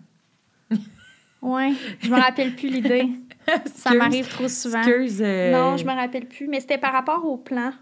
[1.41, 3.09] Oui, je me rappelle plus l'idée.
[3.75, 4.83] Ça m'arrive trop souvent.
[4.83, 5.21] Excuse.
[5.23, 7.73] euh, Non, je me rappelle plus, mais c'était par rapport au plan.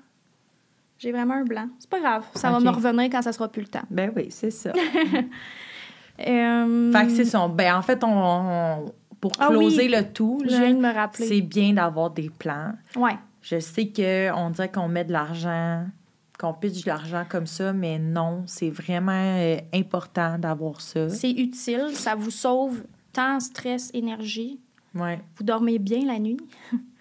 [0.98, 1.68] J'ai vraiment un blanc.
[1.78, 3.82] C'est pas grave, ça va me revenir quand ça sera plus le temps.
[3.90, 4.72] Ben oui, c'est ça.
[6.26, 7.46] Euh, Fait que c'est ça.
[7.48, 9.58] Ben, en fait, on, on- pour Ah oui.
[9.58, 10.40] closer le tout,
[11.14, 12.72] c'est bien d'avoir des plans.
[12.96, 13.16] Ouais.
[13.40, 15.86] Je sais qu'on dirait qu'on met de l'argent,
[16.42, 21.08] qu'on pitche de l'argent comme ça, mais non, c'est vraiment euh, important d'avoir ça.
[21.08, 24.58] C'est utile, ça vous sauve temps, stress, énergie.
[24.94, 26.36] Oui, Vous dormez bien la nuit.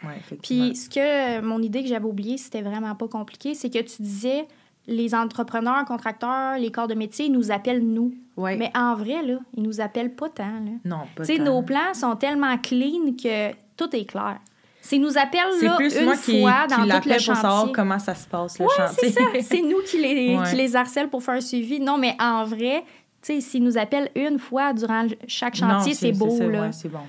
[0.03, 0.37] ouais.
[0.43, 4.01] Puis ce que mon idée que j'avais oubliée, c'était vraiment pas compliqué, c'est que tu
[4.01, 4.47] disais
[4.87, 8.13] les entrepreneurs, contracteurs, les corps de métier, ils nous appellent nous.
[8.37, 8.55] Ouais.
[8.57, 10.45] Mais en vrai, là, ils nous appellent pas tant.
[10.45, 10.71] là.
[10.85, 11.43] non, pas Tu sais, tant.
[11.45, 14.39] nos plans sont tellement clean que tout est clair.
[14.81, 17.13] C'est nous appellent C'est là, plus une moi qui, fois qui dans tout le l'appelle
[17.17, 17.73] pour savoir chantier.
[17.73, 19.09] comment ça se passe, le Ouais, chantier.
[19.09, 19.21] c'est ça.
[19.41, 20.49] C'est nous qui les, Ouais.
[20.49, 21.79] qui les harcèlent pour faire un suivi.
[21.79, 22.83] Non, mais en vrai,
[23.21, 26.61] tu sais, s'ils nous appellent une fois durant chaque chantier, c'est beau, ça, là.
[26.63, 26.99] ouais, c'est bon.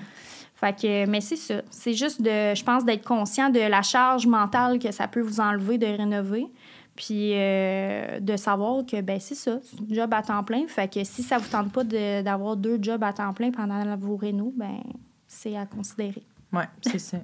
[0.55, 1.55] Fait que, mais c'est ça.
[1.71, 5.39] C'est juste de, je pense, d'être conscient de la charge mentale que ça peut vous
[5.41, 6.45] enlever de rénover.
[6.95, 10.67] Puis euh, de savoir que, ben c'est ça, c'est un job à temps plein.
[10.67, 13.83] Fait que si ça vous tente pas de- d'avoir deux jobs à temps plein pendant
[13.97, 14.77] vos rénaux, ben
[15.27, 16.21] c'est à considérer.
[16.53, 17.17] Ouais, c'est ça.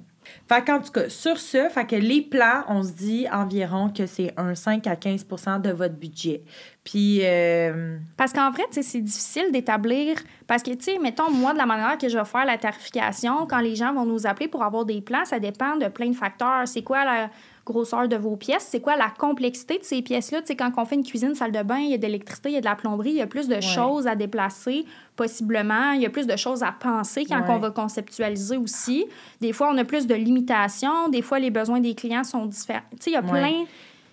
[0.48, 4.06] Fait qu'en tout cas, sur ce, fait que les plans, on se dit environ que
[4.06, 6.42] c'est un 5 à 15% de votre budget.
[6.84, 10.16] Puis, euh, Parce qu'en vrai, c'est difficile d'établir.
[10.46, 13.46] Parce que, tu sais, mettons, moi, de la manière que je vais faire la tarification,
[13.46, 16.16] quand les gens vont nous appeler pour avoir des plans, ça dépend de plein de
[16.16, 16.66] facteurs.
[16.66, 17.30] C'est quoi la
[17.64, 18.66] grosseur de vos pièces?
[18.70, 20.40] C'est quoi la complexité de ces pièces-là?
[20.40, 22.50] Tu sais, quand on fait une cuisine, salle de bain, il y a de l'électricité,
[22.50, 24.84] il y a de la plomberie, il y a plus de choses à déplacer,
[25.16, 25.92] possiblement.
[25.92, 27.46] Il y a plus de choses à penser quand Ouais.
[27.50, 29.06] on va conceptualiser aussi.
[29.40, 31.08] Des fois, on a plus de limitations.
[31.08, 32.80] Des fois, les besoins des clients sont différents.
[32.92, 33.28] Tu sais, il y a Ouais.
[33.30, 33.64] plein...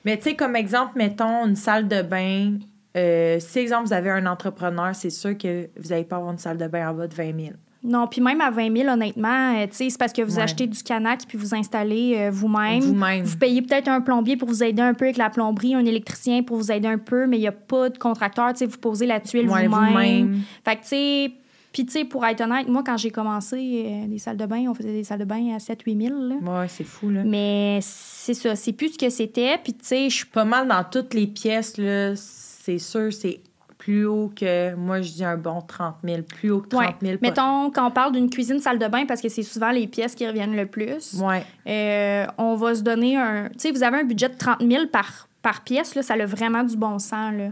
[0.05, 2.57] mais tu sais, comme exemple, mettons une salle de bain.
[2.95, 6.39] Euh, si, exemple, vous avez un entrepreneur, c'est sûr que vous n'allez pas avoir une
[6.39, 7.51] salle de bain en bas de 20 000.
[7.87, 10.41] Non, puis même à 20 000, honnêtement, euh, c'est parce que vous Ouais.
[10.43, 12.81] achetez du canac puis vous installez euh, vous-même.
[12.81, 13.23] Vous-même.
[13.23, 16.43] Vous payez peut-être un plombier pour vous aider un peu avec la plomberie, un électricien
[16.43, 19.19] pour vous aider un peu, mais il n'y a pas de contracteur, vous posez la
[19.19, 19.87] tuile Ouais, vous-même.
[20.27, 20.41] vous-même.
[20.65, 21.31] Fait que, tu sais,
[21.73, 24.65] puis tu sais, pour être honnête, moi, quand j'ai commencé euh, des salles de bain,
[24.67, 26.35] on faisait des salles de bain à 7-8 000, là.
[26.61, 27.21] Ouais, c'est fou, là.
[27.23, 29.57] Mais c'est ça, c'est plus ce que c'était.
[29.63, 33.39] Puis, tu sais, je Pas mal dans toutes les pièces, là, c'est sûr, c'est
[33.77, 36.21] plus haut que, moi, je dis un bon 30 000.
[36.23, 37.11] Plus haut que 30 000.
[37.13, 37.17] Ouais.
[37.17, 39.87] pas- Mettons, quand on parle d'une cuisine salle de bain, parce que c'est souvent les
[39.87, 41.13] pièces qui reviennent le plus.
[41.21, 41.43] Ouais.
[41.67, 43.49] Euh, on va se donner un.
[43.49, 46.25] Tu sais, vous avez un budget de 30 000 par, par pièce, là, ça a
[46.25, 47.33] vraiment du bon sens.
[47.33, 47.49] Là.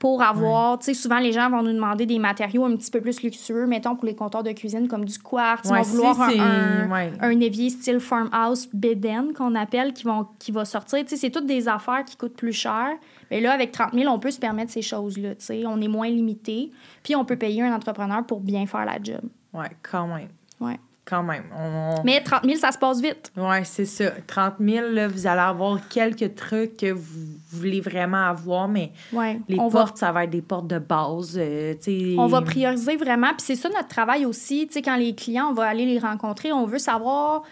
[0.00, 3.00] Pour avoir, tu sais, souvent les gens vont nous demander des matériaux un petit peu
[3.02, 5.68] plus luxueux, mettons pour les comptoirs de cuisine comme du quartz.
[5.68, 7.12] Ils Ouais, vont si, vouloir un, un, ouais.
[7.20, 11.00] un évier style farmhouse beden qu'on appelle, qui, vont, qui va sortir.
[11.04, 12.88] Tu sais, c'est toutes des affaires qui coûtent plus cher.
[13.30, 15.34] Mais là, avec 30 000, on peut se permettre ces choses-là.
[15.34, 16.72] Tu sais, on est moins limité.
[17.02, 19.20] Puis on peut payer un entrepreneur pour bien faire la job.
[19.52, 20.28] Ouais, quand même.
[20.60, 20.80] Ouais.
[21.10, 21.42] Quand même.
[21.58, 21.96] On...
[22.04, 23.32] Mais 30 000, ça se passe vite.
[23.36, 24.12] Ouais, c'est ça.
[24.28, 29.40] 30 000, là, vous allez avoir quelques trucs que vous voulez vraiment avoir, mais Ouais.
[29.48, 31.36] les on va portes, ça va être des portes de base.
[31.36, 31.74] euh.
[32.16, 33.28] On va prioriser vraiment.
[33.30, 34.68] Puis c'est ça notre travail aussi.
[34.68, 37.42] Tu sais, quand les clients, on va aller les rencontrer, on veut savoir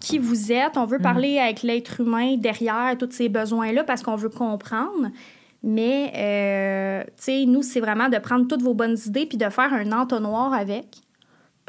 [0.00, 0.76] qui vous êtes.
[0.78, 0.90] On Mm.
[0.90, 5.08] veut parler avec l'être humain derrière tous ces besoins-là parce qu'on veut comprendre.
[5.62, 9.48] Mais, euh, tu sais, nous, c'est vraiment de prendre toutes vos bonnes idées puis de
[9.50, 10.86] faire un entonnoir avec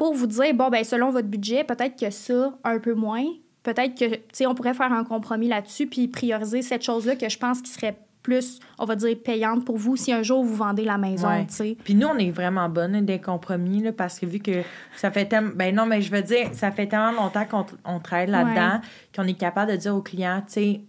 [0.00, 3.22] pour vous dire, bon, ben selon votre budget, peut-être que ça, un peu moins.
[3.62, 7.28] Peut-être que, tu sais, on pourrait faire un compromis là-dessus puis prioriser cette chose-là que
[7.28, 10.56] je pense qui serait plus, on va dire, payante pour vous si un jour vous
[10.56, 11.44] vendez la maison, Ouais.
[11.44, 11.76] tu sais.
[11.84, 14.62] Puis nous, on est vraiment bonnes des compromis, là, parce que vu que
[14.96, 15.50] ça fait tellement...
[15.54, 18.80] Ben non, mais je veux dire, ça fait tellement longtemps qu'on on travaille là-dedans
[19.14, 20.80] qu'on est capable de dire au client, tu sais,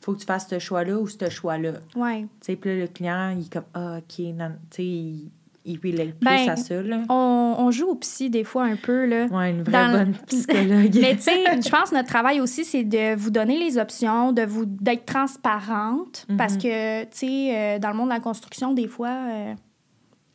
[0.00, 1.72] faut que tu fasses ce choix-là ou ce choix-là.
[1.96, 2.20] Ouais.
[2.20, 5.30] Tu sais, puis là, le client, il est comme, ah, OK, non, tu sais, il,
[5.70, 6.98] ils relate plus Ben, à ça, là.
[7.08, 9.26] On, on joue au psy des fois un peu, là.
[9.26, 10.96] Ouais, une vraie le- bonne psychologue.
[11.00, 14.32] Mais tu sais, je pense que notre travail aussi, c'est de vous donner les options,
[14.32, 16.26] de vous d'être transparente.
[16.38, 16.60] Parce Mhm.
[16.62, 19.54] que, tu sais, euh, dans le monde de la construction, des fois, euh,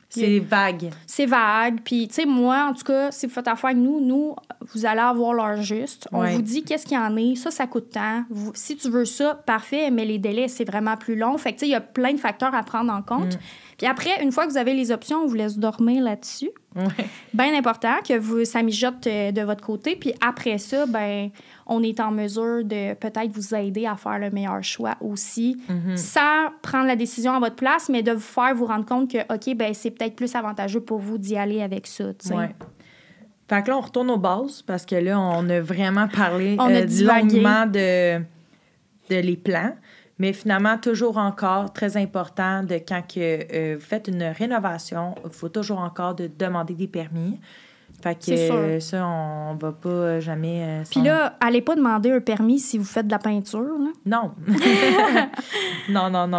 [0.09, 0.91] c'est vague.
[1.05, 1.81] c'est vague.
[1.83, 4.33] Puis, tu sais, moi, en tout cas, si vous faites affaire avec nous, nous,
[4.73, 6.07] vous allez avoir l'heure juste.
[6.13, 6.33] On Ouais.
[6.33, 7.35] vous dit qu'est-ce qu'il y en est.
[7.35, 8.23] Ça, ça coûte tant.
[8.29, 11.37] Vous- si tu veux ça, parfait, mais les délais, c'est vraiment plus long.
[11.37, 13.35] Fait que, tu sais, il y a plein de facteurs à prendre en compte.
[13.35, 13.39] Mm.
[13.77, 16.49] Puis après, une fois que vous avez les options, on vous laisse dormir là-dessus.
[16.75, 16.83] Ouais.
[17.33, 19.95] Bien important que vous, ça mijote euh, de votre côté.
[19.97, 21.29] Puis après ça, ben,
[21.67, 25.97] on est en mesure de peut-être vous aider à faire le meilleur choix aussi, Mhm.
[25.97, 29.17] sans prendre la décision à votre place, mais de vous faire vous rendre compte que,
[29.33, 32.05] OK, ben, c'est peut-être plus avantageux pour vous d'y aller avec ça.
[32.31, 32.55] Ouais.
[33.47, 36.63] Fait que là, on retourne aux bases parce que là, on a vraiment parlé On
[36.73, 38.19] a euh, longuement de,
[39.09, 39.75] de les plans.
[40.17, 43.19] Mais finalement, toujours encore très important de quand que,
[43.53, 47.39] euh, vous faites une rénovation, il faut toujours encore de demander des permis.
[48.01, 50.61] Fait que euh, ça, on va pas jamais.
[50.63, 53.61] euh, Puis là, allez pas demander un permis si vous faites de la peinture.
[53.61, 53.91] là.
[54.05, 54.31] Non.
[55.89, 56.37] non, non, non.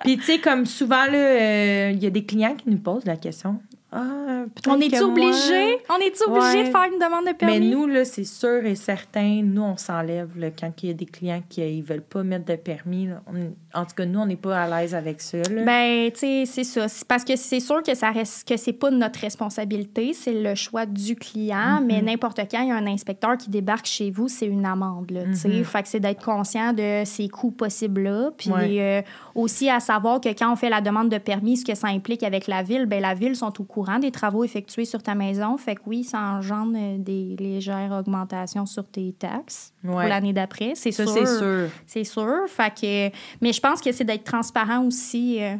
[0.00, 3.60] Puis, tu sais, comme souvent, il y a des clients qui nous posent la question.
[3.92, 5.78] Ah, On moi- obligé?
[5.90, 6.64] On est-tu obligé Ouais.
[6.64, 7.58] de faire une demande de permis?
[7.58, 11.06] Mais nous, là, c'est sûr et certain, nous, on s'enlève quand il y a des
[11.06, 13.06] clients qui ne veulent pas mettre de permis.
[13.08, 13.20] là.
[13.26, 15.38] On- en tout cas, nous, on n'est pas à l'aise avec ça.
[15.38, 15.64] Là.
[15.64, 16.86] Ben, tu sais, c'est ça.
[17.08, 20.86] Parce que c'est sûr que ça reste que c'est pas notre responsabilité, c'est le choix
[20.86, 21.86] du client, Mhm.
[21.86, 25.10] mais n'importe quand il y a un inspecteur qui débarque chez vous, c'est une amende
[25.10, 25.48] là, tu sais.
[25.48, 25.64] Mhm.
[25.64, 28.80] Fait que c'est d'être conscient de ces coûts possibles là, puis Ouais.
[28.80, 29.02] euh,
[29.34, 32.22] aussi à savoir que quand on fait la demande de permis, ce que ça implique
[32.22, 35.56] avec la ville, ben la ville sont au courant des travaux effectués sur ta maison,
[35.56, 40.72] fait que oui, ça engendre euh, des légères augmentations sur tes taxes pour l'année d'après,
[40.74, 41.08] c'est sûr.
[41.08, 41.68] c'est sûr.
[41.86, 42.46] C'est sûr.
[42.48, 45.56] Fait que, mais je pense que c'est d'être transparent aussi euh,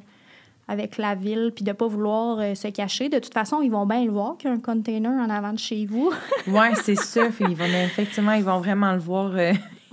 [0.70, 3.09] avec la ville, puis de pas vouloir euh, se cacher.
[3.09, 5.52] De toute façon, ils vont bien le voir qu'il y a un container en avant
[5.52, 6.12] de chez vous.
[6.46, 6.94] Oui, c'est.
[6.94, 9.52] Puis ils vont, effectivement, ils vont vraiment le voir euh,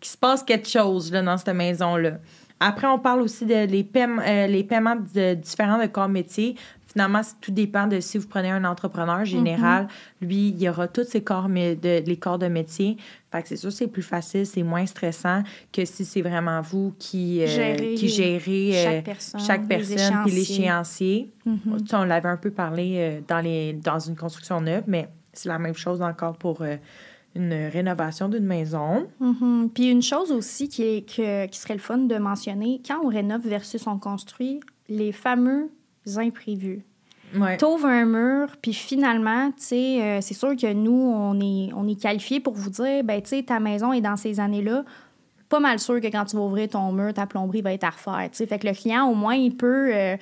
[0.00, 2.18] qu'il se passe quelque chose là, dans cette maison-là.
[2.58, 6.56] Après, on parle aussi de les, paiements, euh, les paiements de différents de corps métiers.
[6.96, 9.86] Finalement, tout dépend de si vous prenez un entrepreneur général.
[10.22, 12.96] Lui, il y aura tous ses corps, mais de, les corps de métier.
[13.30, 15.42] Fait que c'est sûr, c'est plus facile, c'est moins stressant
[15.74, 19.68] que si c'est vraiment vous qui, euh, Gérer qui gérez euh, chaque personne, chaque les
[19.68, 21.30] personne puis l'échéancier.
[21.44, 21.82] Mhm.
[21.82, 25.10] Tu sais, on l'avait un peu parlé euh, dans, les, dans une construction neuve, mais
[25.34, 26.76] c'est la même chose encore pour euh,
[27.34, 29.06] une rénovation d'une maison.
[29.20, 29.68] Mhm.
[29.74, 33.08] Puis une chose aussi qui, est, que- qui serait le fun de mentionner, quand on
[33.08, 35.68] rénove versus on construit, les fameux
[36.16, 36.84] imprévus.
[37.34, 37.56] Ouais.
[37.56, 41.86] T'ouvres un mur, puis finalement, tu sais, euh, c'est sûr que nous, on est, on
[41.88, 44.84] est qualifiés pour vous dire, ben, tu sais, ta maison est dans ces années-là.
[45.48, 47.90] Pas mal sûr que quand tu vas ouvrir ton mur, ta plomberie va être à
[47.90, 48.28] refaire.
[48.32, 50.16] Fait que le client, au moins, il peut euh,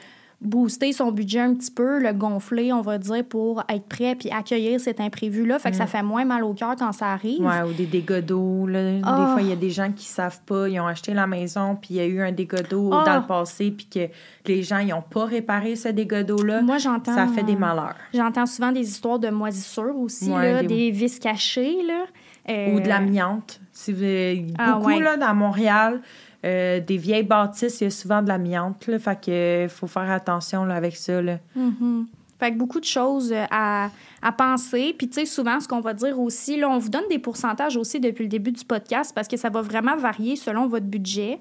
[0.45, 4.31] booster son budget un petit peu, le gonfler, on va dire, pour être prêt puis
[4.31, 5.59] accueillir cet imprévu-là.
[5.59, 7.41] Fait que ça fait moins mal au cœur quand ça arrive.
[7.41, 8.67] Ouais, ou des dégâts d'eau.
[8.67, 8.93] là.
[8.93, 9.31] Des Ah.
[9.33, 10.69] fois, il y a des gens qui savent pas.
[10.69, 13.03] Ils ont acheté la maison, puis il y a eu un dégât d'eau Ah.
[13.07, 14.09] dans le passé, puis que
[14.47, 16.63] les gens ils ont pas réparé ce dégât d'eau-là.
[16.63, 17.15] Moi, j'entends...
[17.15, 17.97] Ça fait des malheurs.
[18.13, 20.91] J'entends souvent des histoires de moisissures aussi, Ouais, là, des- des...
[20.91, 22.05] vis cachées, là.
[22.51, 23.59] Euh, Ou de l'amiante.
[23.73, 25.01] Si vous- Ah, beaucoup, ouais.
[25.01, 26.03] là, dans Montréal,
[26.45, 28.85] euh, des vieilles bâtisses, il y a souvent de l'amiante.
[28.99, 31.23] Fait que faut faire attention là, avec ça.
[31.23, 31.39] Là.
[31.57, 32.07] Mhm.
[32.39, 34.95] Fait beaucoup de choses euh, à, à penser.
[34.99, 37.77] Puis, tu sais, souvent, ce qu'on va dire aussi, là, on vous donne des pourcentages
[37.77, 41.39] aussi depuis le début du podcast parce que ça va vraiment varier selon votre budget.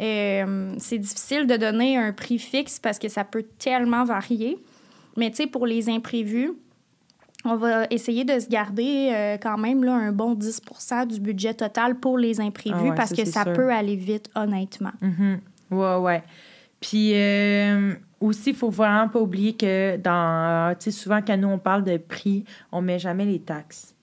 [0.00, 4.58] Euh, c'est difficile de donner un prix fixe parce que ça peut tellement varier.
[5.16, 6.52] Mais, tu sais, pour les imprévus,
[7.44, 11.54] on va essayer de se garder euh, quand même là, un bon 10% du budget
[11.54, 13.52] total pour les imprévus Ah ouais, parce ça, que ça sûr.
[13.52, 14.92] peut aller vite, honnêtement.
[15.00, 15.40] Mhm.
[15.70, 16.22] Ouais, ouais.
[16.80, 20.74] Puis euh, aussi, il faut vraiment pas oublier que dans.
[20.78, 23.94] Tu sais, souvent, quand nous, on parle de prix, on met jamais les taxes.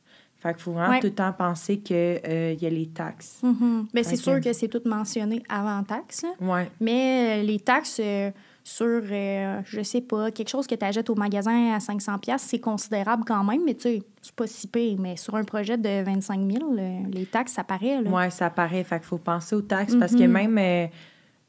[0.42, 1.00] Fait qu'il faut vraiment Ouais.
[1.02, 3.40] tout le temps penser qu'il y a les taxes.
[3.44, 3.88] Mhm.
[3.94, 6.24] Ben, c'est sûr que c'est tout mentionné avant taxe.
[6.24, 6.30] là.
[6.40, 6.72] Ouais.
[6.80, 8.32] Mais euh, les taxes euh,
[8.64, 12.48] sur, euh, je sais pas, quelque chose que tu achètes au magasin à 500$, piastres,
[12.50, 14.98] c'est considérable quand même, mais tu sais, c'est pas si pire.
[15.00, 17.98] Mais sur un projet de 25 000, euh, les taxes, ça paraît.
[18.00, 18.84] Ouais, ça paraît.
[18.84, 20.32] Fait qu'il faut penser aux taxes parce que Mhm.
[20.32, 20.88] même, euh,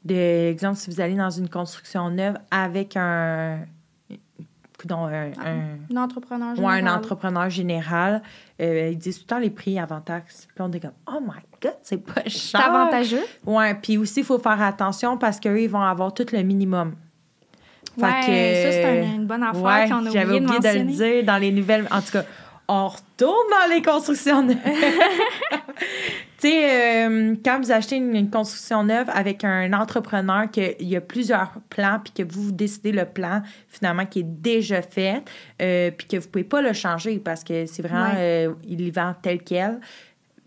[0.05, 3.59] de exemple, si vous allez dans une construction neuve avec un.
[4.81, 6.97] Coudonc, un, un- Un entrepreneur Ouais, un général.
[6.97, 8.21] entrepreneur général,
[8.61, 10.47] euh, ils disent tout le temps les prix avant taxe.
[10.53, 12.31] Puis on est comme, oh my God, c'est pas cher.
[12.31, 13.23] C'est avantageux.
[13.45, 16.95] Ouais, puis aussi, il faut faire attention parce qu'eux, ils vont avoir tout le minimum.
[17.95, 20.79] Fait Ouais, que- ça, c'est un- une bonne affaire Ouais, qu'on a oublié de de,
[20.79, 21.87] le dire dans les nouvelles.
[21.91, 22.23] En tout cas,
[22.73, 24.57] on retourne dans les constructions neuves.
[24.63, 31.01] tu sais, euh, quand vous achetez une, construction neuve avec un entrepreneur, qu'il y a
[31.01, 35.21] plusieurs plans, puis que vous, vous décidez le plan finalement qui est déjà fait,
[35.61, 38.79] euh, puis que vous ne pouvez pas le changer parce que c'est vraiment, euh, il
[38.79, 39.81] y vend tel quel.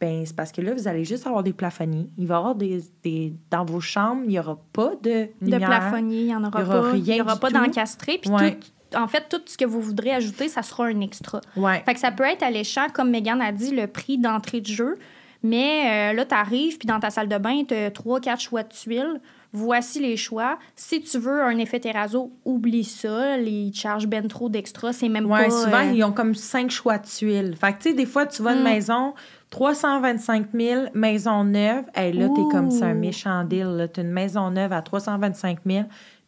[0.01, 2.09] Ben, c'est parce que là, vous allez juste avoir des plafonniers.
[2.16, 5.61] Il va y avoir des, des dans vos chambres, il n'y aura pas de lumière.
[5.61, 6.93] De plafonniers, il n'y en aura, pas.
[6.97, 8.18] Il n'y aura pas d'encastré.
[8.18, 11.40] Puis tout, en fait, tout ce que vous voudrez ajouter, ça sera un extra.
[11.57, 11.82] Ouais.
[11.84, 14.97] Fait que ça peut être alléchant, comme Megan a dit, le prix d'entrée de jeu.
[15.42, 18.40] Mais euh, là, tu arrives, puis dans ta salle de bain, tu as trois, quatre
[18.40, 19.20] choix de tuiles.
[19.57, 20.59] Voici les choix.
[20.74, 23.36] Si tu veux un effet terrazzo, oublie ça.
[23.36, 25.51] Les charges ben trop d'extra, c'est même ouais, pas...
[25.51, 27.55] souvent, euh, ils ont comme cinq choix de tuiles.
[27.61, 28.64] Fait que, tu sais, des fois, tu vas une Mm.
[28.64, 29.14] maison,
[29.51, 31.84] 325 000, maison neuve.
[31.95, 33.88] Hey, là, t'es comme, c'est un méchant deal.
[33.92, 35.84] T'as une maison neuve à 325 000,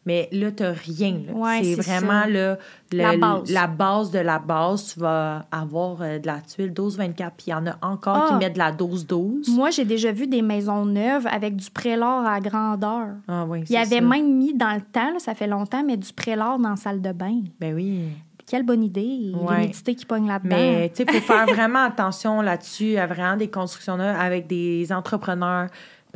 [0.07, 1.19] mais là, t'as rien.
[1.27, 1.33] là.
[1.33, 2.27] Ouais, c'est vraiment ça.
[2.29, 2.57] là,
[2.91, 3.51] le- La base.
[3.51, 4.93] la base de la base.
[4.93, 8.33] Tu vas avoir euh, de la tuile 12-24, puis il y en a encore qui
[8.33, 8.37] Ah.
[8.37, 9.49] mettent de la 12-12.
[9.53, 13.07] Moi, j'ai déjà vu des maisons neuves avec du prélard à grandeur.
[13.27, 14.01] Ah oui, Il y avait ça.
[14.01, 17.01] même mis dans le temps, là, ça fait longtemps, mais du prélard dans la salle
[17.01, 17.41] de bain.
[17.59, 18.03] Ben oui.
[18.49, 19.33] Quelle bonne idée.
[19.35, 19.57] Ouais.
[19.57, 20.55] L'humidité qui pogne là-dedans.
[20.55, 24.89] Mais tu sais, il faut faire vraiment attention là-dessus, à vraiment des constructions avec des
[24.93, 25.67] entrepreneurs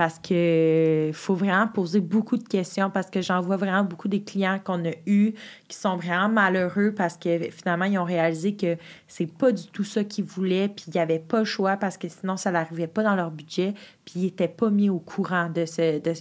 [0.02, 4.24] parce que faut vraiment poser beaucoup de questions parce que j'en vois vraiment beaucoup des
[4.24, 5.34] clients qu'on a eus
[5.68, 8.78] qui sont vraiment malheureux parce que finalement ils ont réalisé que
[9.08, 11.98] c'est pas du tout ça qu'ils voulaient puis il n'y avait pas le choix parce
[11.98, 15.50] que sinon ça n'arrivait pas dans leur budget puis ils n'étaient pas mis au courant
[15.54, 16.14] de ce de,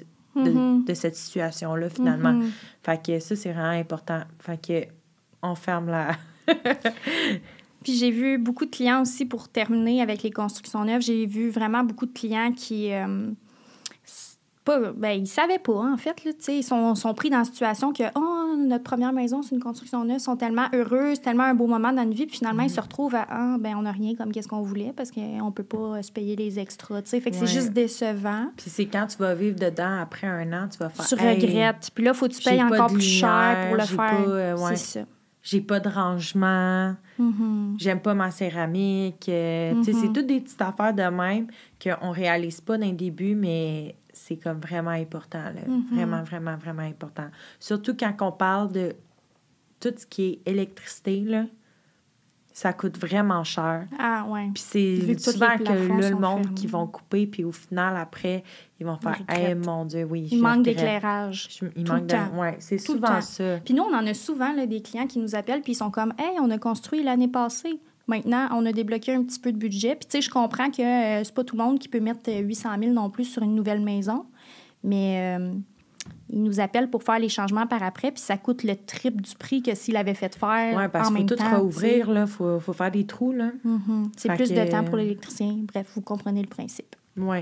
[0.45, 0.85] de- Mhm.
[0.85, 2.35] de cette situation là finalement.
[2.35, 2.51] Mhm.
[2.83, 4.21] Fait que ça c'est vraiment important.
[4.41, 4.87] Fait que
[5.43, 6.11] on ferme la
[7.83, 11.49] Puis j'ai vu beaucoup de clients aussi, pour terminer avec les constructions neuves, j'ai vu
[11.49, 12.93] vraiment beaucoup de clients qui...
[12.93, 13.31] euh,
[14.65, 16.25] pas, ben, ils savaient pas, en fait.
[16.25, 19.63] Là, ils sont, sont pris dans la situation que oh, notre première maison, c'est une
[19.63, 20.19] construction neuve.
[20.19, 22.27] Ils sont tellement heureux, c'est tellement un beau moment dans une vie.
[22.27, 24.93] Puis finalement, ils se retrouvent à ah, ben, on n'a rien comme qu'est-ce qu'on voulait
[24.95, 27.01] parce qu'on peut pas se payer les extras.
[27.03, 27.33] Fait que Ouais.
[27.33, 28.47] c'est juste décevant.
[28.57, 31.07] Puis c'est quand tu vas vivre dedans après un an, tu vas faire.
[31.07, 31.91] Tu Hey, regrettes.
[31.95, 34.25] Puis là, faut que tu payes encore plus cher pour le faire.
[34.29, 34.77] euh, ouais.
[34.77, 35.07] C'est ça.
[35.43, 37.77] J'ai pas de rangement, Mhm.
[37.79, 39.27] j'aime pas ma céramique.
[39.31, 41.47] euh, c'est toutes des petites affaires de même
[41.83, 43.95] qu'on réalise pas le début, mais
[44.31, 45.43] c'est comme vraiment important.
[45.43, 45.63] Là.
[45.67, 45.87] Mhm.
[45.93, 47.27] Vraiment, vraiment, vraiment important.
[47.59, 48.95] Surtout quand on parle de
[49.81, 51.47] tout ce qui est électricité, là,
[52.53, 53.87] ça coûte vraiment cher.
[53.99, 54.51] Ah, ouais.
[54.55, 55.75] Puis c'est souvent que là,
[56.11, 56.55] le monde fermés.
[56.55, 58.45] qui vont couper, puis au final, après,
[58.79, 60.29] ils vont faire Hey, mon Dieu, oui.
[60.31, 61.49] Il manque d'éclairage.
[61.77, 62.39] Il Tout manque de.
[62.39, 63.59] Ouais, c'est souvent ça.
[63.65, 65.91] Puis nous, on en a souvent là, des clients qui nous appellent puis ils sont
[65.91, 67.81] comme Hey, on a construit l'année passée.
[68.07, 69.95] Maintenant, on a débloqué un petit peu de budget.
[69.95, 72.29] Puis, tu sais, je comprends que euh, c'est pas tout le monde qui peut mettre
[72.29, 74.27] euh, 800 000 non plus sur une nouvelle maison.
[74.83, 75.53] Mais euh,
[76.29, 78.11] ils nous appellent pour faire les changements par après.
[78.11, 81.15] Puis, ça coûte le triple du prix que s'il avait fait faire Oui, parce en
[81.15, 82.11] qu'il faut même tout rouvrir.
[82.21, 83.53] Il faut, faut faire des trous, là.
[83.63, 84.11] Mhm.
[84.17, 85.57] C'est plus que- de temps pour l'électricien.
[85.73, 86.97] Bref, vous comprenez le principe.
[87.17, 87.39] Oui.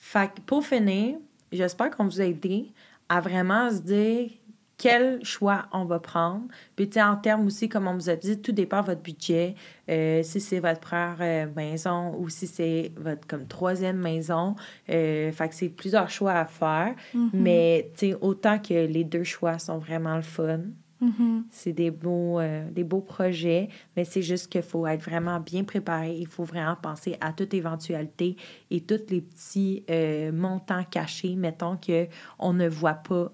[0.00, 1.16] Fait que pour finir,
[1.52, 2.72] j'espère qu'on vous a aidé
[3.08, 4.30] à vraiment se dire
[4.78, 6.46] quel choix on va prendre.
[6.76, 9.02] Puis, tu sais, en termes aussi, comme on vous a dit, tout dépend de votre
[9.02, 9.56] budget.
[9.90, 14.54] Euh, si c'est votre première euh, maison ou si c'est votre comme troisième maison.
[14.88, 16.94] Euh, fait que c'est plusieurs choix à faire.
[17.12, 17.30] Mhm.
[17.34, 20.60] Mais, tu sais, autant que les deux choix sont vraiment le fun.
[21.00, 21.44] Mhm.
[21.50, 25.64] C'est des beaux, euh, des beaux projets, mais c'est juste qu'il faut être vraiment bien
[25.64, 26.16] préparé.
[26.16, 28.36] Il faut vraiment penser à toute éventualité
[28.70, 29.84] et tous les petits
[30.32, 33.32] montants cachés, mettons, qu'on ne voit pas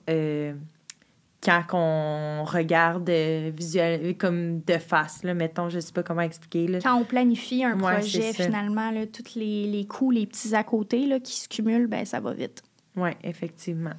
[1.45, 6.67] quand on regarde euh, visuel, comme de face, là, mettons, je sais pas comment expliquer.
[6.67, 6.79] Là.
[6.83, 10.65] Quand on planifie un Ouais, projet, finalement, là, tous les, les coûts, les petits à
[10.65, 12.63] côté là, qui se cumulent, ben, ça va vite.
[12.97, 13.95] Oui, effectivement.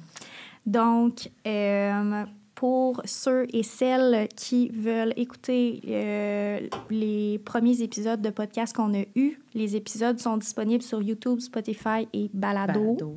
[0.64, 2.24] Donc, euh,
[2.56, 9.04] pour ceux et celles qui veulent écouter euh, les premiers épisodes de podcast qu'on a
[9.14, 12.94] eus, les épisodes sont disponibles sur YouTube, Spotify et Balado.
[12.94, 13.14] Balado.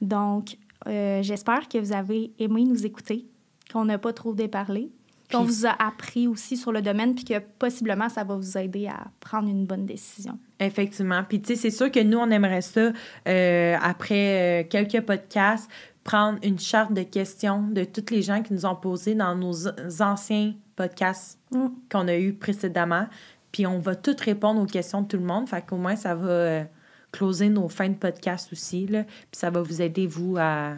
[0.00, 0.56] Donc,
[0.86, 3.26] euh, j'espère que vous avez aimé nous écouter,
[3.72, 4.90] qu'on n'a pas trop déparlé,
[5.30, 8.88] qu'on vous a appris aussi sur le domaine, puis que possiblement ça va vous aider
[8.88, 10.38] à prendre une bonne décision.
[10.58, 11.22] Effectivement.
[11.28, 12.90] Puis, tu sais, c'est sûr que nous, on aimerait ça,
[13.28, 15.70] euh, après euh, quelques podcasts,
[16.02, 19.68] prendre une charte de questions de toutes les gens qui nous ont posé dans nos
[20.00, 21.68] anciens podcasts Mm.
[21.90, 23.06] qu'on a eu précédemment.
[23.52, 25.48] Puis, on va toutes répondre aux questions de tout le monde.
[25.48, 26.64] Fait qu'au moins, ça va euh,
[27.10, 28.86] closer nos fins de podcast aussi.
[28.86, 29.02] Là.
[29.04, 30.74] Puis, ça va vous aider, vous, à,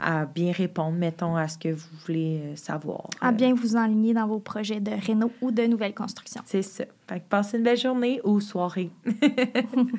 [0.00, 3.08] à bien répondre, mettons, à ce que vous voulez euh, savoir.
[3.20, 6.42] À Euh, bien vous enligner dans vos projets de réno ou de nouvelles constructions.
[6.46, 6.84] C'est ça.
[7.08, 8.90] Fait que passez une belle journée ou soirée.